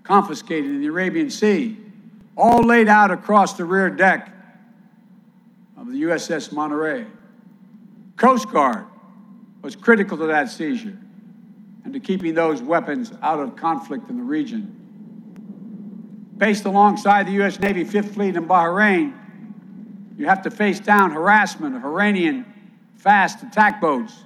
confiscated 0.02 0.64
in 0.64 0.80
the 0.80 0.87
Arabian 0.87 1.28
Sea, 1.28 1.76
all 2.38 2.62
laid 2.62 2.88
out 2.88 3.11
across 3.11 3.52
the 3.59 3.66
rear 3.66 3.90
deck 3.90 4.33
of 5.76 5.92
the 5.92 6.04
USS 6.04 6.52
Monterey. 6.52 7.04
Coast 8.16 8.50
Guard 8.50 8.87
was 9.61 9.76
critical 9.76 10.16
to 10.16 10.25
that 10.28 10.49
seizure 10.49 10.97
and 11.85 11.92
to 11.92 12.00
keeping 12.00 12.33
those 12.33 12.62
weapons 12.62 13.12
out 13.21 13.38
of 13.38 13.54
conflict 13.54 14.09
in 14.09 14.16
the 14.16 14.25
region. 14.25 14.75
Based 16.38 16.64
alongside 16.64 17.26
the 17.26 17.33
U.S. 17.33 17.61
Navy 17.61 17.85
Fifth 17.85 18.14
Fleet 18.14 18.37
in 18.37 18.49
Bahrain, 18.49 19.12
you 20.16 20.25
have 20.25 20.40
to 20.45 20.50
face 20.50 20.80
down 20.80 21.11
harassment 21.11 21.76
of 21.76 21.85
Iranian 21.85 22.47
fast 22.97 23.42
attack 23.42 23.83
boats 23.83 24.25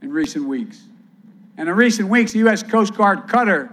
in 0.00 0.10
recent 0.10 0.46
weeks. 0.46 0.84
And 1.56 1.68
in 1.68 1.74
recent 1.74 2.08
weeks, 2.08 2.32
the 2.32 2.40
U.S. 2.40 2.62
Coast 2.62 2.94
Guard 2.94 3.28
cutter 3.28 3.70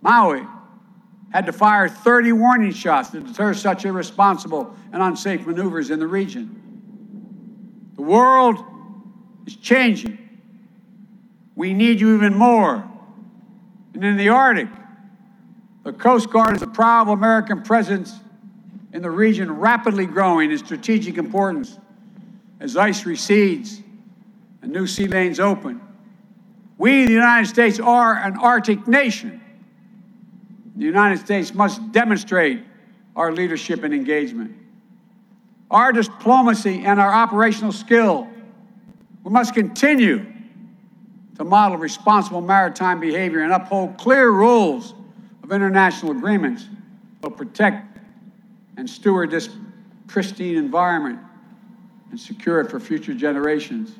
Maui 0.00 0.46
had 1.32 1.46
to 1.46 1.52
fire 1.52 1.88
30 1.88 2.32
warning 2.32 2.72
shots 2.72 3.10
to 3.10 3.20
deter 3.20 3.52
such 3.52 3.84
irresponsible 3.84 4.74
and 4.92 5.02
unsafe 5.02 5.46
maneuvers 5.46 5.90
in 5.90 5.98
the 5.98 6.06
region. 6.06 7.92
The 7.96 8.02
world 8.02 8.64
is 9.46 9.56
changing. 9.56 10.16
We 11.54 11.74
need 11.74 12.00
you 12.00 12.14
even 12.14 12.34
more. 12.34 12.88
And 13.94 14.04
in 14.04 14.16
the 14.16 14.28
Arctic, 14.28 14.68
the 15.82 15.92
Coast 15.92 16.30
Guard 16.30 16.56
is 16.56 16.62
a 16.62 16.66
proud 16.66 17.08
American 17.08 17.62
presence 17.62 18.14
in 18.92 19.02
the 19.02 19.10
region, 19.10 19.50
rapidly 19.50 20.06
growing 20.06 20.50
in 20.50 20.58
strategic 20.58 21.18
importance 21.18 21.78
as 22.60 22.76
ice 22.76 23.04
recedes 23.04 23.82
and 24.62 24.72
new 24.72 24.86
sea 24.86 25.08
lanes 25.08 25.40
open. 25.40 25.80
We, 26.78 27.06
the 27.06 27.12
United 27.12 27.48
States, 27.48 27.80
are 27.80 28.14
an 28.14 28.36
Arctic 28.36 28.86
nation. 28.86 29.42
The 30.76 30.84
United 30.84 31.18
States 31.18 31.52
must 31.52 31.90
demonstrate 31.90 32.62
our 33.16 33.32
leadership 33.32 33.82
and 33.82 33.92
engagement. 33.92 34.56
Our 35.72 35.92
diplomacy 35.92 36.84
and 36.84 37.00
our 37.00 37.12
operational 37.12 37.72
skill, 37.72 38.28
we 39.24 39.30
must 39.32 39.54
continue 39.54 40.24
to 41.36 41.44
model 41.44 41.76
responsible 41.76 42.40
maritime 42.40 43.00
behavior 43.00 43.40
and 43.40 43.52
uphold 43.52 43.98
clear 43.98 44.30
rules 44.30 44.94
of 45.42 45.52
international 45.52 46.12
agreements 46.12 46.68
to 47.22 47.30
protect 47.30 47.98
and 48.76 48.88
steward 48.88 49.30
this 49.30 49.50
pristine 50.06 50.56
environment 50.56 51.18
and 52.10 52.18
secure 52.18 52.60
it 52.60 52.70
for 52.70 52.78
future 52.78 53.14
generations. 53.14 53.96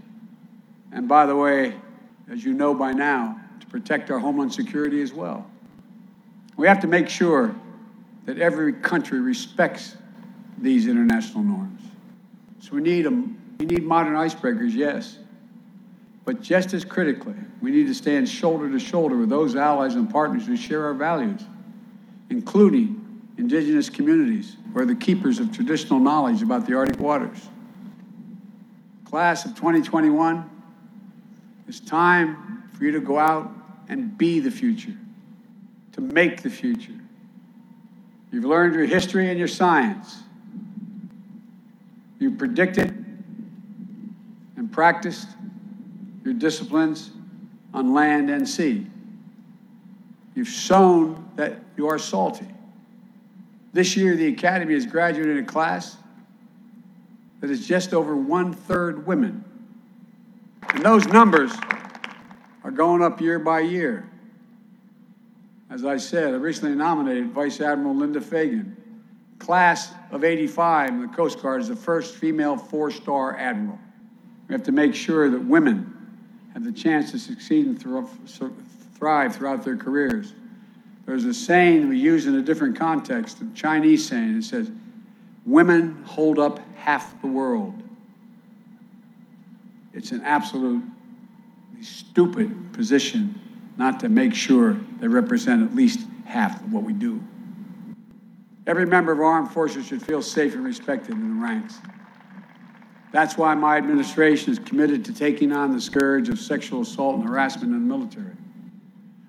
And 0.92 1.08
by 1.08 1.26
the 1.26 1.34
way, 1.34 1.74
as 2.30 2.44
you 2.44 2.52
know 2.52 2.74
by 2.74 2.92
now, 2.92 3.40
to 3.60 3.66
protect 3.66 4.10
our 4.10 4.18
homeland 4.18 4.52
security 4.52 5.02
as 5.02 5.12
well. 5.12 5.46
We 6.56 6.66
have 6.66 6.80
to 6.80 6.86
make 6.86 7.08
sure 7.08 7.54
that 8.26 8.38
every 8.38 8.72
country 8.72 9.20
respects 9.20 9.96
these 10.58 10.86
international 10.86 11.42
norms. 11.42 11.80
So 12.60 12.74
we 12.74 12.82
need, 12.82 13.04
them, 13.04 13.40
we 13.58 13.66
need 13.66 13.84
modern 13.84 14.14
icebreakers, 14.14 14.74
yes. 14.74 15.18
But 16.24 16.42
just 16.42 16.74
as 16.74 16.84
critically, 16.84 17.36
we 17.62 17.70
need 17.70 17.86
to 17.86 17.94
stand 17.94 18.28
shoulder 18.28 18.70
to 18.70 18.78
shoulder 18.78 19.16
with 19.16 19.30
those 19.30 19.56
allies 19.56 19.94
and 19.94 20.10
partners 20.10 20.46
who 20.46 20.56
share 20.56 20.84
our 20.84 20.94
values, 20.94 21.40
including 22.28 22.98
indigenous 23.38 23.88
communities 23.88 24.56
who 24.72 24.80
are 24.80 24.84
the 24.84 24.94
keepers 24.94 25.38
of 25.38 25.52
traditional 25.52 26.00
knowledge 26.00 26.42
about 26.42 26.66
the 26.66 26.74
Arctic 26.74 26.98
waters. 26.98 27.48
Class 29.04 29.46
of 29.46 29.54
2021, 29.54 30.50
it's 31.68 31.80
time 31.80 32.68
for 32.72 32.84
you 32.84 32.92
to 32.92 33.00
go 33.00 33.18
out 33.18 33.52
and 33.88 34.16
be 34.16 34.40
the 34.40 34.50
future, 34.50 34.96
to 35.92 36.00
make 36.00 36.42
the 36.42 36.50
future. 36.50 36.92
You've 38.32 38.44
learned 38.44 38.74
your 38.74 38.86
history 38.86 39.28
and 39.28 39.38
your 39.38 39.48
science. 39.48 40.22
You've 42.18 42.38
predicted 42.38 42.90
and 44.56 44.72
practiced 44.72 45.28
your 46.24 46.34
disciplines 46.34 47.10
on 47.74 47.92
land 47.92 48.30
and 48.30 48.48
sea. 48.48 48.86
You've 50.34 50.48
shown 50.48 51.30
that 51.36 51.58
you 51.76 51.88
are 51.88 51.98
salty. 51.98 52.46
This 53.72 53.96
year, 53.96 54.16
the 54.16 54.28
Academy 54.28 54.74
has 54.74 54.86
graduated 54.86 55.38
a 55.38 55.42
class 55.42 55.96
that 57.40 57.50
is 57.50 57.66
just 57.66 57.94
over 57.94 58.16
one 58.16 58.52
third 58.52 59.06
women. 59.06 59.44
And 60.74 60.84
those 60.84 61.06
numbers 61.06 61.52
are 62.64 62.70
going 62.70 63.02
up 63.02 63.20
year 63.20 63.38
by 63.38 63.60
year. 63.60 64.08
As 65.70 65.84
I 65.84 65.96
said, 65.96 66.34
I 66.34 66.36
recently 66.36 66.74
nominated 66.74 67.30
Vice 67.30 67.60
Admiral 67.60 67.94
Linda 67.94 68.20
Fagan. 68.20 68.76
Class 69.38 69.92
of 70.10 70.24
85 70.24 70.88
in 70.90 71.02
the 71.02 71.08
Coast 71.08 71.40
Guard 71.40 71.60
is 71.60 71.68
the 71.68 71.76
first 71.76 72.16
female 72.16 72.56
four 72.56 72.90
star 72.90 73.36
admiral. 73.36 73.78
We 74.48 74.54
have 74.54 74.64
to 74.64 74.72
make 74.72 74.94
sure 74.94 75.30
that 75.30 75.40
women 75.40 75.94
have 76.54 76.64
the 76.64 76.72
chance 76.72 77.10
to 77.12 77.18
succeed 77.18 77.66
and 77.66 77.80
thrive 78.98 79.36
throughout 79.36 79.64
their 79.64 79.76
careers. 79.76 80.32
There's 81.06 81.24
a 81.24 81.34
saying 81.34 81.88
we 81.88 81.98
use 81.98 82.26
in 82.26 82.34
a 82.34 82.42
different 82.42 82.76
context, 82.76 83.40
a 83.40 83.46
Chinese 83.54 84.06
saying. 84.06 84.38
It 84.38 84.44
says, 84.44 84.70
Women 85.46 86.02
hold 86.04 86.38
up 86.38 86.60
half 86.76 87.20
the 87.22 87.28
world. 87.28 87.82
It's 89.92 90.12
an 90.12 90.22
absolute 90.22 90.82
stupid 91.80 92.72
position 92.72 93.40
not 93.76 94.00
to 94.00 94.08
make 94.08 94.34
sure 94.34 94.76
they 95.00 95.08
represent 95.08 95.62
at 95.62 95.74
least 95.74 96.00
half 96.24 96.60
of 96.60 96.72
what 96.72 96.82
we 96.82 96.92
do. 96.92 97.22
Every 98.66 98.84
member 98.84 99.12
of 99.12 99.20
our 99.20 99.24
armed 99.24 99.50
forces 99.50 99.86
should 99.86 100.02
feel 100.02 100.20
safe 100.20 100.54
and 100.54 100.64
respected 100.64 101.12
in 101.12 101.40
the 101.40 101.42
ranks. 101.42 101.78
That's 103.12 103.38
why 103.38 103.54
my 103.54 103.78
administration 103.78 104.52
is 104.52 104.58
committed 104.58 105.04
to 105.06 105.14
taking 105.14 105.52
on 105.52 105.72
the 105.72 105.80
scourge 105.80 106.28
of 106.28 106.38
sexual 106.38 106.82
assault 106.82 107.16
and 107.16 107.28
harassment 107.28 107.72
in 107.72 107.88
the 107.88 107.96
military. 107.96 108.36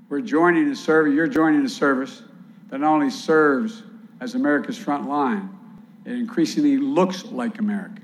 We're 0.09 0.21
joining 0.21 0.69
a 0.69 0.75
service, 0.75 1.13
you're 1.13 1.27
joining 1.27 1.63
a 1.63 1.69
service 1.69 2.23
that 2.69 2.79
not 2.79 2.93
only 2.93 3.09
serves 3.09 3.83
as 4.19 4.35
America's 4.35 4.77
front 4.77 5.07
line, 5.07 5.49
it 6.05 6.13
increasingly 6.13 6.77
looks 6.77 7.23
like 7.25 7.59
America. 7.59 8.01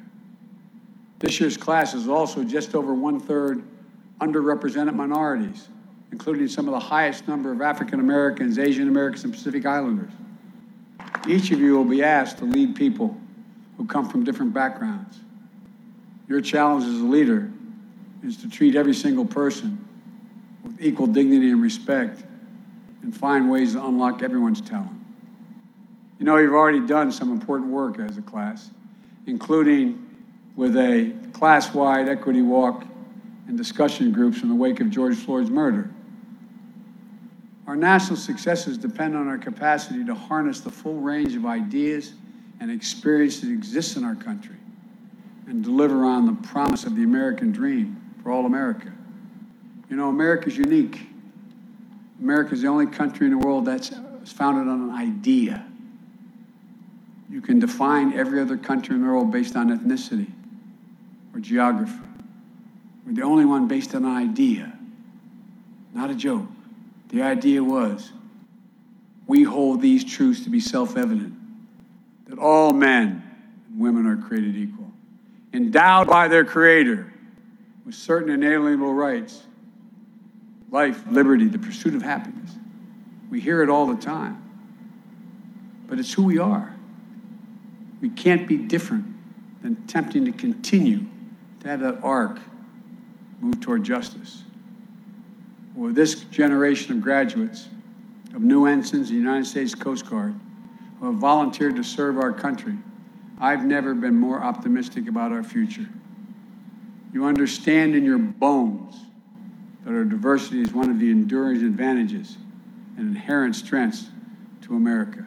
This 1.20 1.40
year's 1.40 1.58
class 1.58 1.94
is 1.94 2.08
also 2.08 2.44
just 2.44 2.76
over 2.76 2.94
one 2.94 3.20
third 3.20 3.64
underrepresented 4.20 4.94
minorities, 4.96 5.68
including 6.12 6.48
some 6.48 6.68
of 6.68 6.74
the 6.74 6.80
highest 6.80 7.28
number 7.28 7.52
of 7.52 7.62
African 7.62 8.00
Americans, 8.00 8.60
Asian 8.60 8.88
Americans, 8.88 9.24
and 9.24 9.34
Pacific 9.34 9.66
Islanders. 9.66 10.12
Each 11.28 11.52
of 11.52 11.60
you 11.60 11.76
will 11.76 11.86
be 11.86 12.04
asked 12.04 12.38
to 12.40 12.46
lead 12.46 12.76
people 12.76 13.18
who 13.78 13.86
come 13.86 14.08
from 14.08 14.24
different 14.24 14.54
backgrounds. 14.54 15.20
Your 16.28 16.42
challenge 16.42 16.84
as 16.86 17.00
a 17.02 17.06
leader 17.06 17.52
is 18.24 18.38
to 18.38 18.50
treat 18.50 18.76
every 18.76 18.94
single 18.94 19.26
person 19.26 19.84
with 20.64 20.82
equal 20.82 21.08
dignity 21.08 21.50
and 21.52 21.62
respect 21.62 22.24
and 23.04 23.16
find 23.16 23.50
ways 23.50 23.74
to 23.74 23.86
unlock 23.86 24.24
everyone's 24.24 24.62
talent. 24.62 24.92
You 26.20 26.26
know, 26.26 26.38
you've 26.38 26.54
already 26.54 26.80
done 26.80 27.12
some 27.12 27.32
important 27.32 27.70
work 27.70 28.00
as 28.00 28.18
a 28.18 28.22
class, 28.22 28.72
including 29.28 30.05
with 30.56 30.78
a 30.78 31.14
class 31.34 31.74
wide 31.74 32.08
equity 32.08 32.42
walk 32.42 32.86
and 33.48 33.58
discussion 33.58 34.12
groups 34.12 34.42
in 34.42 34.50
the 34.50 34.56
wake 34.56 34.80
of 34.80 34.90
George 34.90 35.16
Floyd's 35.16 35.50
murder. 35.50 35.90
Our 37.68 37.76
national 37.76 38.18
successes 38.18 38.78
depend 38.78 39.16
on 39.16 39.28
our 39.28 39.38
capacity 39.38 40.06
to 40.06 40.16
harness 40.16 40.62
the 40.62 40.70
full 40.70 41.00
range 41.00 41.36
of 41.36 41.46
ideas 41.46 42.14
and 42.60 42.72
experience 42.72 43.42
that 43.42 43.52
exists 43.52 43.98
in 43.98 44.04
our 44.04 44.16
country 44.16 44.56
and 45.48 45.64
deliver 45.64 46.06
on 46.06 46.26
the 46.26 46.48
promise 46.48 46.86
of 46.86 46.96
the 46.96 47.04
American 47.04 47.52
dream 47.52 48.02
for 48.24 48.32
all 48.32 48.46
America. 48.46 48.92
You 49.90 49.96
know, 49.96 50.10
America's 50.10 50.58
unique. 50.58 51.08
America's 52.20 52.62
the 52.62 52.68
only 52.68 52.88
country 52.88 53.28
in 53.28 53.38
the 53.38 53.46
world 53.46 53.66
that's 53.66 53.92
founded 54.26 54.68
on 54.68 54.90
an 54.90 54.96
idea. 54.96 55.66
You 57.30 57.42
can 57.42 57.60
define 57.60 58.14
every 58.14 58.40
other 58.40 58.58
country 58.58 58.96
in 58.96 59.02
the 59.02 59.08
world 59.08 59.32
based 59.32 59.56
on 59.56 59.78
ethnicity 59.78 60.32
or 61.36 61.40
geography. 61.40 62.00
We're 63.06 63.14
the 63.14 63.24
only 63.24 63.46
one 63.46 63.68
based 63.68 63.94
on 63.94 64.06
an 64.06 64.16
idea, 64.16 64.72
not 65.94 66.10
a 66.10 66.16
joke. 66.16 66.48
The 67.10 67.22
idea 67.22 67.64
was 67.64 68.12
we 69.28 69.44
hold 69.44 69.82
these 69.82 70.04
truths 70.04 70.44
to 70.46 70.50
be 70.50 70.60
self 70.60 70.98
evident 70.98 71.34
that 72.28 72.40
all 72.40 72.72
men 72.72 73.22
and 73.70 73.80
women 73.80 74.08
are 74.08 74.18
created 74.18 74.56
equal, 74.56 74.92
endowed 75.54 76.08
by 76.08 76.28
their 76.28 76.46
Creator 76.46 77.12
with 77.86 77.94
certain 77.94 78.32
inalienable 78.32 78.94
rights 78.94 79.44
life, 80.72 81.04
liberty, 81.10 81.48
the 81.48 81.60
pursuit 81.60 81.96
of 81.96 82.02
happiness. 82.02 82.52
We 83.30 83.40
hear 83.40 83.62
it 83.62 83.70
all 83.70 83.86
the 83.86 84.02
time. 84.02 84.42
But 85.88 86.00
it's 86.00 86.12
who 86.12 86.24
we 86.24 86.38
are. 86.38 86.76
We 88.02 88.10
can't 88.10 88.48
be 88.48 88.58
different 88.58 89.06
than 89.62 89.78
attempting 89.86 90.26
to 90.26 90.32
continue 90.32 91.06
to 91.66 91.72
have 91.72 91.80
that 91.80 91.98
arc 92.04 92.40
move 93.42 93.60
toward 93.60 93.84
justice. 93.84 94.44
With 95.76 95.96
this 95.96 96.14
generation 96.26 96.96
of 96.96 97.02
graduates, 97.02 97.68
of 98.36 98.42
new 98.42 98.68
ensigns 98.68 99.10
in 99.10 99.16
the 99.16 99.22
United 99.22 99.46
States 99.48 99.74
Coast 99.74 100.08
Guard, 100.08 100.36
who 101.00 101.08
have 101.08 101.16
volunteered 101.16 101.76
to 101.76 101.84
serve 101.84 102.20
our 102.20 102.32
country, 102.32 102.76
I've 103.42 103.66
never 103.66 103.96
been 103.96 104.16
more 104.16 104.44
optimistic 104.44 105.10
about 105.10 105.32
our 105.32 105.44
future. 105.44 105.90
You 107.12 107.26
understand 107.26 107.96
in 107.96 108.06
your 108.06 108.20
bones 108.20 108.96
that 109.86 109.92
our 109.92 110.06
diversity 110.06 110.62
is 110.62 110.72
one 110.72 110.92
of 110.92 111.00
the 111.00 111.10
enduring 111.10 111.64
advantages 111.64 112.38
and 112.98 113.16
inherent 113.16 113.56
strengths 113.56 114.10
to 114.62 114.76
America. 114.76 115.26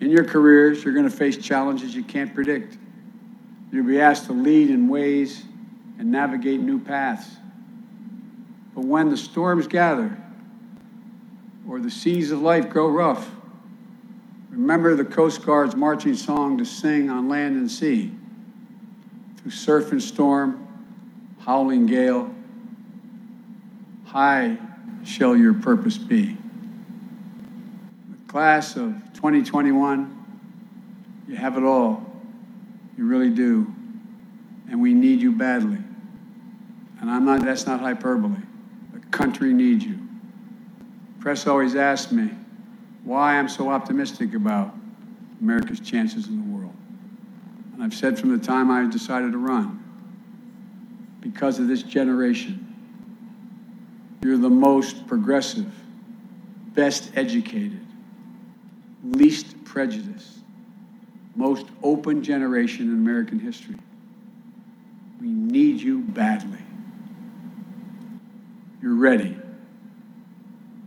In 0.00 0.10
your 0.10 0.24
careers, 0.24 0.82
you're 0.82 0.94
going 0.94 1.08
to 1.08 1.14
face 1.14 1.36
challenges 1.36 1.94
you 1.94 2.04
can't 2.04 2.34
predict. 2.34 2.78
You'll 3.72 3.86
be 3.86 4.00
asked 4.00 4.26
to 4.26 4.32
lead 4.32 4.70
in 4.70 4.88
ways 4.88 5.44
and 5.98 6.10
navigate 6.10 6.60
new 6.60 6.80
paths. 6.80 7.36
But 8.74 8.84
when 8.84 9.10
the 9.10 9.16
storms 9.16 9.66
gather 9.66 10.16
or 11.68 11.78
the 11.78 11.90
seas 11.90 12.32
of 12.32 12.42
life 12.42 12.68
grow 12.68 12.88
rough, 12.88 13.30
remember 14.50 14.96
the 14.96 15.04
Coast 15.04 15.44
Guard's 15.44 15.76
marching 15.76 16.14
song 16.14 16.58
to 16.58 16.64
sing 16.64 17.10
on 17.10 17.28
land 17.28 17.56
and 17.56 17.70
sea, 17.70 18.12
through 19.36 19.52
surf 19.52 19.92
and 19.92 20.02
storm, 20.02 20.66
howling 21.40 21.86
gale. 21.86 22.34
High 24.06 24.58
shall 25.04 25.36
your 25.36 25.54
purpose 25.54 25.96
be. 25.96 26.36
The 28.10 28.32
class 28.32 28.76
of 28.76 28.94
2021, 29.14 30.16
you 31.28 31.36
have 31.36 31.56
it 31.56 31.62
all. 31.62 32.09
You 33.00 33.06
really 33.06 33.30
do. 33.30 33.66
And 34.68 34.78
we 34.78 34.92
need 34.92 35.22
you 35.22 35.32
badly. 35.32 35.78
And 37.00 37.10
I'm 37.10 37.24
not, 37.24 37.42
that's 37.42 37.66
not 37.66 37.80
hyperbole. 37.80 38.36
The 38.92 39.00
country 39.06 39.54
needs 39.54 39.82
you. 39.86 39.98
Press 41.18 41.46
always 41.46 41.76
asks 41.76 42.12
me 42.12 42.30
why 43.02 43.38
I'm 43.38 43.48
so 43.48 43.70
optimistic 43.70 44.34
about 44.34 44.74
America's 45.40 45.80
chances 45.80 46.28
in 46.28 46.36
the 46.36 46.54
world. 46.54 46.74
And 47.72 47.82
I've 47.82 47.94
said 47.94 48.18
from 48.18 48.36
the 48.36 48.44
time 48.44 48.70
I 48.70 48.86
decided 48.86 49.32
to 49.32 49.38
run, 49.38 49.82
because 51.22 51.58
of 51.58 51.68
this 51.68 51.82
generation, 51.82 52.66
you're 54.22 54.36
the 54.36 54.50
most 54.50 55.06
progressive, 55.06 55.72
best 56.74 57.12
educated, 57.14 57.80
least 59.02 59.64
prejudiced, 59.64 60.29
most 61.40 61.66
open 61.82 62.22
generation 62.22 62.88
in 62.88 62.94
American 62.94 63.38
history. 63.38 63.76
We 65.20 65.28
need 65.28 65.80
you 65.80 66.00
badly. 66.00 66.58
You're 68.82 68.94
ready. 68.94 69.36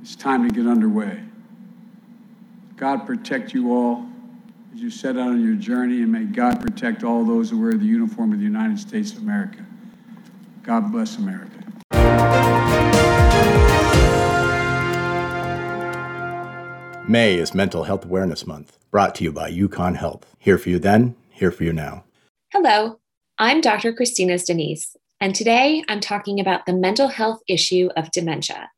It's 0.01 0.15
time 0.15 0.47
to 0.47 0.53
get 0.53 0.69
underway. 0.69 1.23
God 2.75 3.07
protect 3.07 3.53
you 3.53 3.73
all 3.73 4.05
as 4.75 4.81
you 4.81 4.91
set 4.91 5.17
out 5.17 5.29
on 5.29 5.43
your 5.43 5.55
journey, 5.55 6.03
and 6.03 6.11
may 6.11 6.25
God 6.25 6.61
protect 6.61 7.03
all 7.03 7.23
those 7.23 7.49
who 7.49 7.59
wear 7.59 7.73
the 7.73 7.85
uniform 7.85 8.31
of 8.31 8.37
the 8.37 8.45
United 8.45 8.79
States 8.79 9.11
of 9.13 9.19
America. 9.19 9.65
God 10.61 10.91
bless 10.91 11.17
America. 11.17 11.62
May 17.05 17.35
is 17.35 17.53
Mental 17.53 17.83
Health 17.83 18.05
Awareness 18.05 18.47
Month, 18.47 18.79
brought 18.89 19.13
to 19.15 19.25
you 19.25 19.33
by 19.33 19.51
UConn 19.51 19.97
Health. 19.97 20.25
Here 20.39 20.57
for 20.57 20.69
you 20.69 20.79
then, 20.79 21.17
here 21.29 21.51
for 21.51 21.65
you 21.65 21.73
now. 21.73 22.05
Hello, 22.53 23.01
I'm 23.37 23.59
Dr. 23.59 23.91
Christina 23.91 24.37
Denise, 24.37 24.95
and 25.19 25.35
today 25.35 25.83
I'm 25.89 25.99
talking 25.99 26.39
about 26.39 26.65
the 26.65 26.71
mental 26.71 27.09
health 27.09 27.41
issue 27.45 27.89
of 27.97 28.09
dementia. 28.11 28.69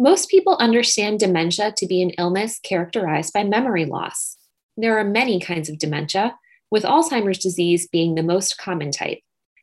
Most 0.00 0.30
people 0.30 0.56
understand 0.56 1.20
dementia 1.20 1.72
to 1.76 1.86
be 1.86 2.02
an 2.02 2.10
illness 2.18 2.58
characterized 2.58 3.32
by 3.32 3.44
memory 3.44 3.84
loss. 3.84 4.36
There 4.76 4.98
are 4.98 5.04
many 5.04 5.38
kinds 5.38 5.68
of 5.68 5.78
dementia, 5.78 6.36
with 6.72 6.82
Alzheimer's 6.82 7.38
disease 7.38 7.86
being 7.86 8.16
the 8.16 8.24
most 8.24 8.58
common 8.58 8.90
type. 8.90 9.20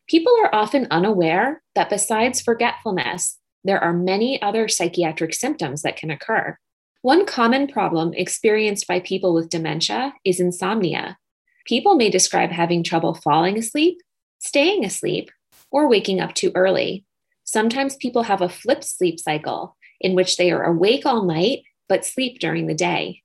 People 0.08 0.34
are 0.42 0.56
often 0.56 0.88
unaware 0.92 1.62
that 1.76 1.90
besides 1.90 2.40
forgetfulness, 2.40 3.38
there 3.66 3.84
are 3.84 3.92
many 3.92 4.42
other 4.42 4.70
psychiatric 4.70 5.34
symptoms 5.34 5.82
that 5.82 5.98
can 5.98 6.10
occur. 6.10 6.58
One 7.02 7.26
common 7.26 7.68
problem 7.68 8.14
experienced 8.14 8.88
by 8.88 9.00
people 9.00 9.34
with 9.34 9.50
dementia 9.50 10.14
is 10.26 10.40
insomnia. 10.40 11.18
People 11.66 11.96
may 11.96 12.10
describe 12.10 12.52
having 12.52 12.84
trouble 12.84 13.14
falling 13.14 13.58
asleep, 13.58 14.02
staying 14.40 14.84
asleep, 14.84 15.30
or 15.70 15.88
waking 15.88 16.20
up 16.20 16.34
too 16.34 16.52
early. 16.56 17.06
Sometimes 17.44 17.96
people 17.96 18.24
have 18.24 18.42
a 18.42 18.50
flipped 18.50 18.84
sleep 18.84 19.20
cycle 19.20 19.78
in 20.02 20.16
which 20.16 20.38
they 20.38 20.52
are 20.52 20.64
awake 20.64 21.06
all 21.06 21.24
night 21.24 21.64
but 21.90 22.06
sleep 22.06 22.40
during 22.40 22.68
the 22.68 22.74
day. 22.74 23.24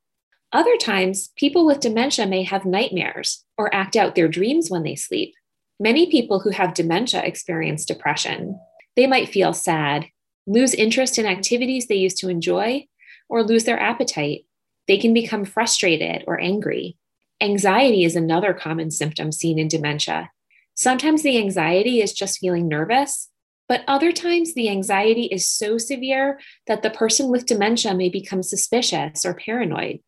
Other 0.53 0.77
times, 0.77 1.31
people 1.37 1.65
with 1.65 1.81
dementia 1.81 2.27
may 2.27 2.43
have 2.43 2.65
nightmares 2.65 3.45
or 3.57 3.75
act 3.75 3.97
out 3.97 4.15
their 4.15 4.29
dreams 4.29 4.71
when 4.71 4.83
they 4.83 4.95
sleep. 4.95 5.35
Many 5.81 6.11
people 6.11 6.41
who 6.41 6.51
have 6.51 6.75
dementia 6.75 7.23
experience 7.23 7.85
depression. 7.85 8.61
They 8.95 9.07
might 9.07 9.31
feel 9.31 9.53
sad, 9.53 10.07
lose 10.47 10.75
interest 10.75 11.19
in 11.19 11.27
activities 11.27 11.87
they 11.87 11.95
used 11.97 12.19
to 12.19 12.29
enjoy, 12.29 12.87
or 13.29 13.43
lose 13.43 13.65
their 13.65 13.81
appetite. 13.81 14.47
They 14.89 14.99
can 14.99 15.15
become 15.15 15.45
frustrated 15.45 16.25
or 16.27 16.41
angry. 16.41 16.97
Anxiety 17.41 18.05
is 18.05 18.17
another 18.17 18.55
common 18.55 18.91
symptom 18.91 19.33
seen 19.33 19.59
in 19.59 19.69
dementia. 19.69 20.31
Sometimes 20.75 21.23
the 21.23 21.39
anxiety 21.39 22.01
is 22.01 22.13
just 22.13 22.39
feeling 22.39 22.69
nervous, 22.69 23.29
but 23.69 23.85
other 23.87 24.13
times 24.13 24.55
the 24.55 24.69
anxiety 24.69 25.25
is 25.25 25.49
so 25.49 25.79
severe 25.79 26.39
that 26.67 26.83
the 26.83 26.91
person 26.91 27.29
with 27.29 27.47
dementia 27.47 27.95
may 27.95 28.09
become 28.09 28.43
suspicious 28.43 29.25
or 29.25 29.35
paranoid. 29.35 30.01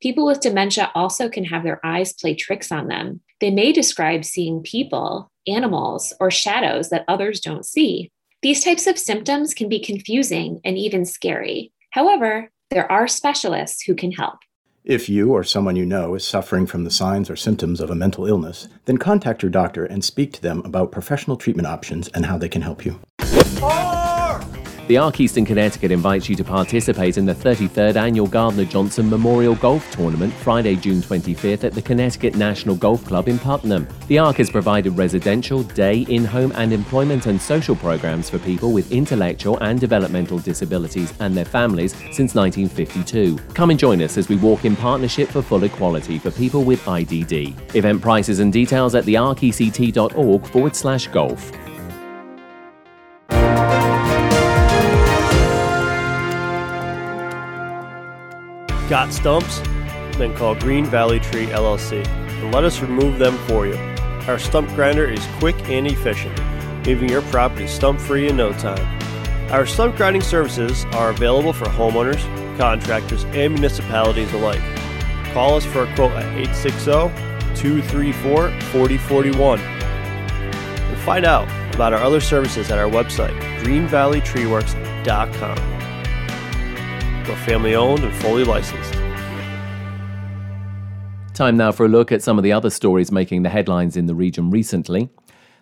People 0.00 0.26
with 0.26 0.40
dementia 0.40 0.90
also 0.94 1.28
can 1.28 1.44
have 1.44 1.62
their 1.62 1.84
eyes 1.84 2.12
play 2.12 2.34
tricks 2.34 2.72
on 2.72 2.88
them. 2.88 3.20
They 3.40 3.50
may 3.50 3.72
describe 3.72 4.24
seeing 4.24 4.62
people, 4.62 5.30
animals, 5.46 6.14
or 6.20 6.30
shadows 6.30 6.88
that 6.90 7.04
others 7.06 7.40
don't 7.40 7.66
see. 7.66 8.10
These 8.42 8.64
types 8.64 8.86
of 8.86 8.98
symptoms 8.98 9.52
can 9.52 9.68
be 9.68 9.78
confusing 9.78 10.60
and 10.64 10.78
even 10.78 11.04
scary. 11.04 11.72
However, 11.90 12.50
there 12.70 12.90
are 12.90 13.08
specialists 13.08 13.82
who 13.82 13.94
can 13.94 14.12
help. 14.12 14.38
If 14.84 15.08
you 15.08 15.32
or 15.32 15.44
someone 15.44 15.76
you 15.76 15.84
know 15.84 16.14
is 16.14 16.24
suffering 16.24 16.66
from 16.66 16.84
the 16.84 16.90
signs 16.90 17.28
or 17.28 17.36
symptoms 17.36 17.80
of 17.80 17.90
a 17.90 17.94
mental 17.94 18.26
illness, 18.26 18.68
then 18.84 18.96
contact 18.96 19.42
your 19.42 19.50
doctor 19.50 19.84
and 19.84 20.04
speak 20.04 20.32
to 20.34 20.42
them 20.42 20.62
about 20.64 20.92
professional 20.92 21.36
treatment 21.36 21.66
options 21.66 22.08
and 22.08 22.26
how 22.26 22.38
they 22.38 22.48
can 22.48 22.62
help 22.62 22.84
you. 22.84 23.00
Oh! 23.20 24.09
The 24.90 24.98
Arc 24.98 25.20
Eastern 25.20 25.44
Connecticut 25.44 25.92
invites 25.92 26.28
you 26.28 26.34
to 26.34 26.42
participate 26.42 27.16
in 27.16 27.24
the 27.24 27.32
33rd 27.32 27.94
Annual 27.94 28.26
Gardner 28.26 28.64
Johnson 28.64 29.08
Memorial 29.08 29.54
Golf 29.54 29.88
Tournament 29.92 30.34
Friday, 30.34 30.74
June 30.74 31.00
25th 31.00 31.62
at 31.62 31.74
the 31.74 31.80
Connecticut 31.80 32.34
National 32.34 32.74
Golf 32.74 33.04
Club 33.04 33.28
in 33.28 33.38
Putnam. 33.38 33.86
The 34.08 34.18
Arc 34.18 34.38
has 34.38 34.50
provided 34.50 34.98
residential, 34.98 35.62
day, 35.62 36.00
in 36.08 36.24
home, 36.24 36.50
and 36.56 36.72
employment 36.72 37.26
and 37.26 37.40
social 37.40 37.76
programs 37.76 38.28
for 38.28 38.40
people 38.40 38.72
with 38.72 38.90
intellectual 38.90 39.58
and 39.58 39.78
developmental 39.78 40.40
disabilities 40.40 41.14
and 41.20 41.36
their 41.36 41.44
families 41.44 41.92
since 42.10 42.34
1952. 42.34 43.36
Come 43.54 43.70
and 43.70 43.78
join 43.78 44.02
us 44.02 44.18
as 44.18 44.28
we 44.28 44.38
walk 44.38 44.64
in 44.64 44.74
partnership 44.74 45.28
for 45.28 45.40
full 45.40 45.62
equality 45.62 46.18
for 46.18 46.32
people 46.32 46.64
with 46.64 46.84
IDD. 46.86 47.76
Event 47.76 48.02
prices 48.02 48.40
and 48.40 48.52
details 48.52 48.96
at 48.96 49.04
thearcect.org 49.04 50.46
forward 50.46 50.74
slash 50.74 51.06
golf. 51.06 51.52
Got 58.90 59.12
stumps? 59.12 59.60
Then 60.18 60.36
call 60.36 60.56
Green 60.56 60.84
Valley 60.84 61.20
Tree 61.20 61.46
LLC 61.46 62.04
and 62.04 62.52
let 62.52 62.64
us 62.64 62.80
remove 62.80 63.20
them 63.20 63.38
for 63.46 63.64
you. 63.64 63.76
Our 64.26 64.36
stump 64.36 64.68
grinder 64.70 65.08
is 65.08 65.24
quick 65.38 65.54
and 65.68 65.86
efficient, 65.86 66.36
leaving 66.84 67.08
your 67.08 67.22
property 67.22 67.68
stump 67.68 68.00
free 68.00 68.28
in 68.28 68.36
no 68.36 68.52
time. 68.52 68.84
Our 69.52 69.64
stump 69.64 69.94
grinding 69.94 70.22
services 70.22 70.86
are 70.86 71.10
available 71.10 71.52
for 71.52 71.66
homeowners, 71.66 72.20
contractors, 72.58 73.22
and 73.26 73.52
municipalities 73.52 74.32
alike. 74.32 74.60
Call 75.32 75.54
us 75.54 75.64
for 75.64 75.84
a 75.84 75.94
quote 75.94 76.10
at 76.10 76.26
860 76.36 76.90
234 77.54 78.50
4041. 78.72 79.60
And 79.60 80.98
find 81.02 81.24
out 81.24 81.46
about 81.76 81.92
our 81.92 82.02
other 82.02 82.20
services 82.20 82.72
at 82.72 82.78
our 82.80 82.90
website, 82.90 83.38
greenvalleytreeworks.com. 83.62 85.79
We're 87.30 87.36
family 87.36 87.76
owned 87.76 88.02
and 88.02 88.12
fully 88.12 88.42
licensed. 88.42 88.92
Time 91.32 91.56
now 91.56 91.70
for 91.70 91.86
a 91.86 91.88
look 91.88 92.10
at 92.10 92.24
some 92.24 92.38
of 92.38 92.42
the 92.42 92.52
other 92.52 92.70
stories 92.70 93.12
making 93.12 93.44
the 93.44 93.48
headlines 93.48 93.96
in 93.96 94.06
the 94.06 94.16
region 94.16 94.50
recently. 94.50 95.10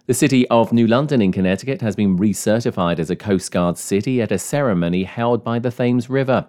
The 0.06 0.14
city 0.14 0.48
of 0.48 0.72
New 0.72 0.86
London 0.86 1.20
in 1.20 1.30
Connecticut 1.30 1.82
has 1.82 1.94
been 1.94 2.18
recertified 2.18 2.98
as 2.98 3.10
a 3.10 3.16
Coast 3.16 3.52
Guard 3.52 3.76
city 3.76 4.22
at 4.22 4.32
a 4.32 4.38
ceremony 4.38 5.04
held 5.04 5.44
by 5.44 5.58
the 5.58 5.70
Thames 5.70 6.08
River. 6.08 6.46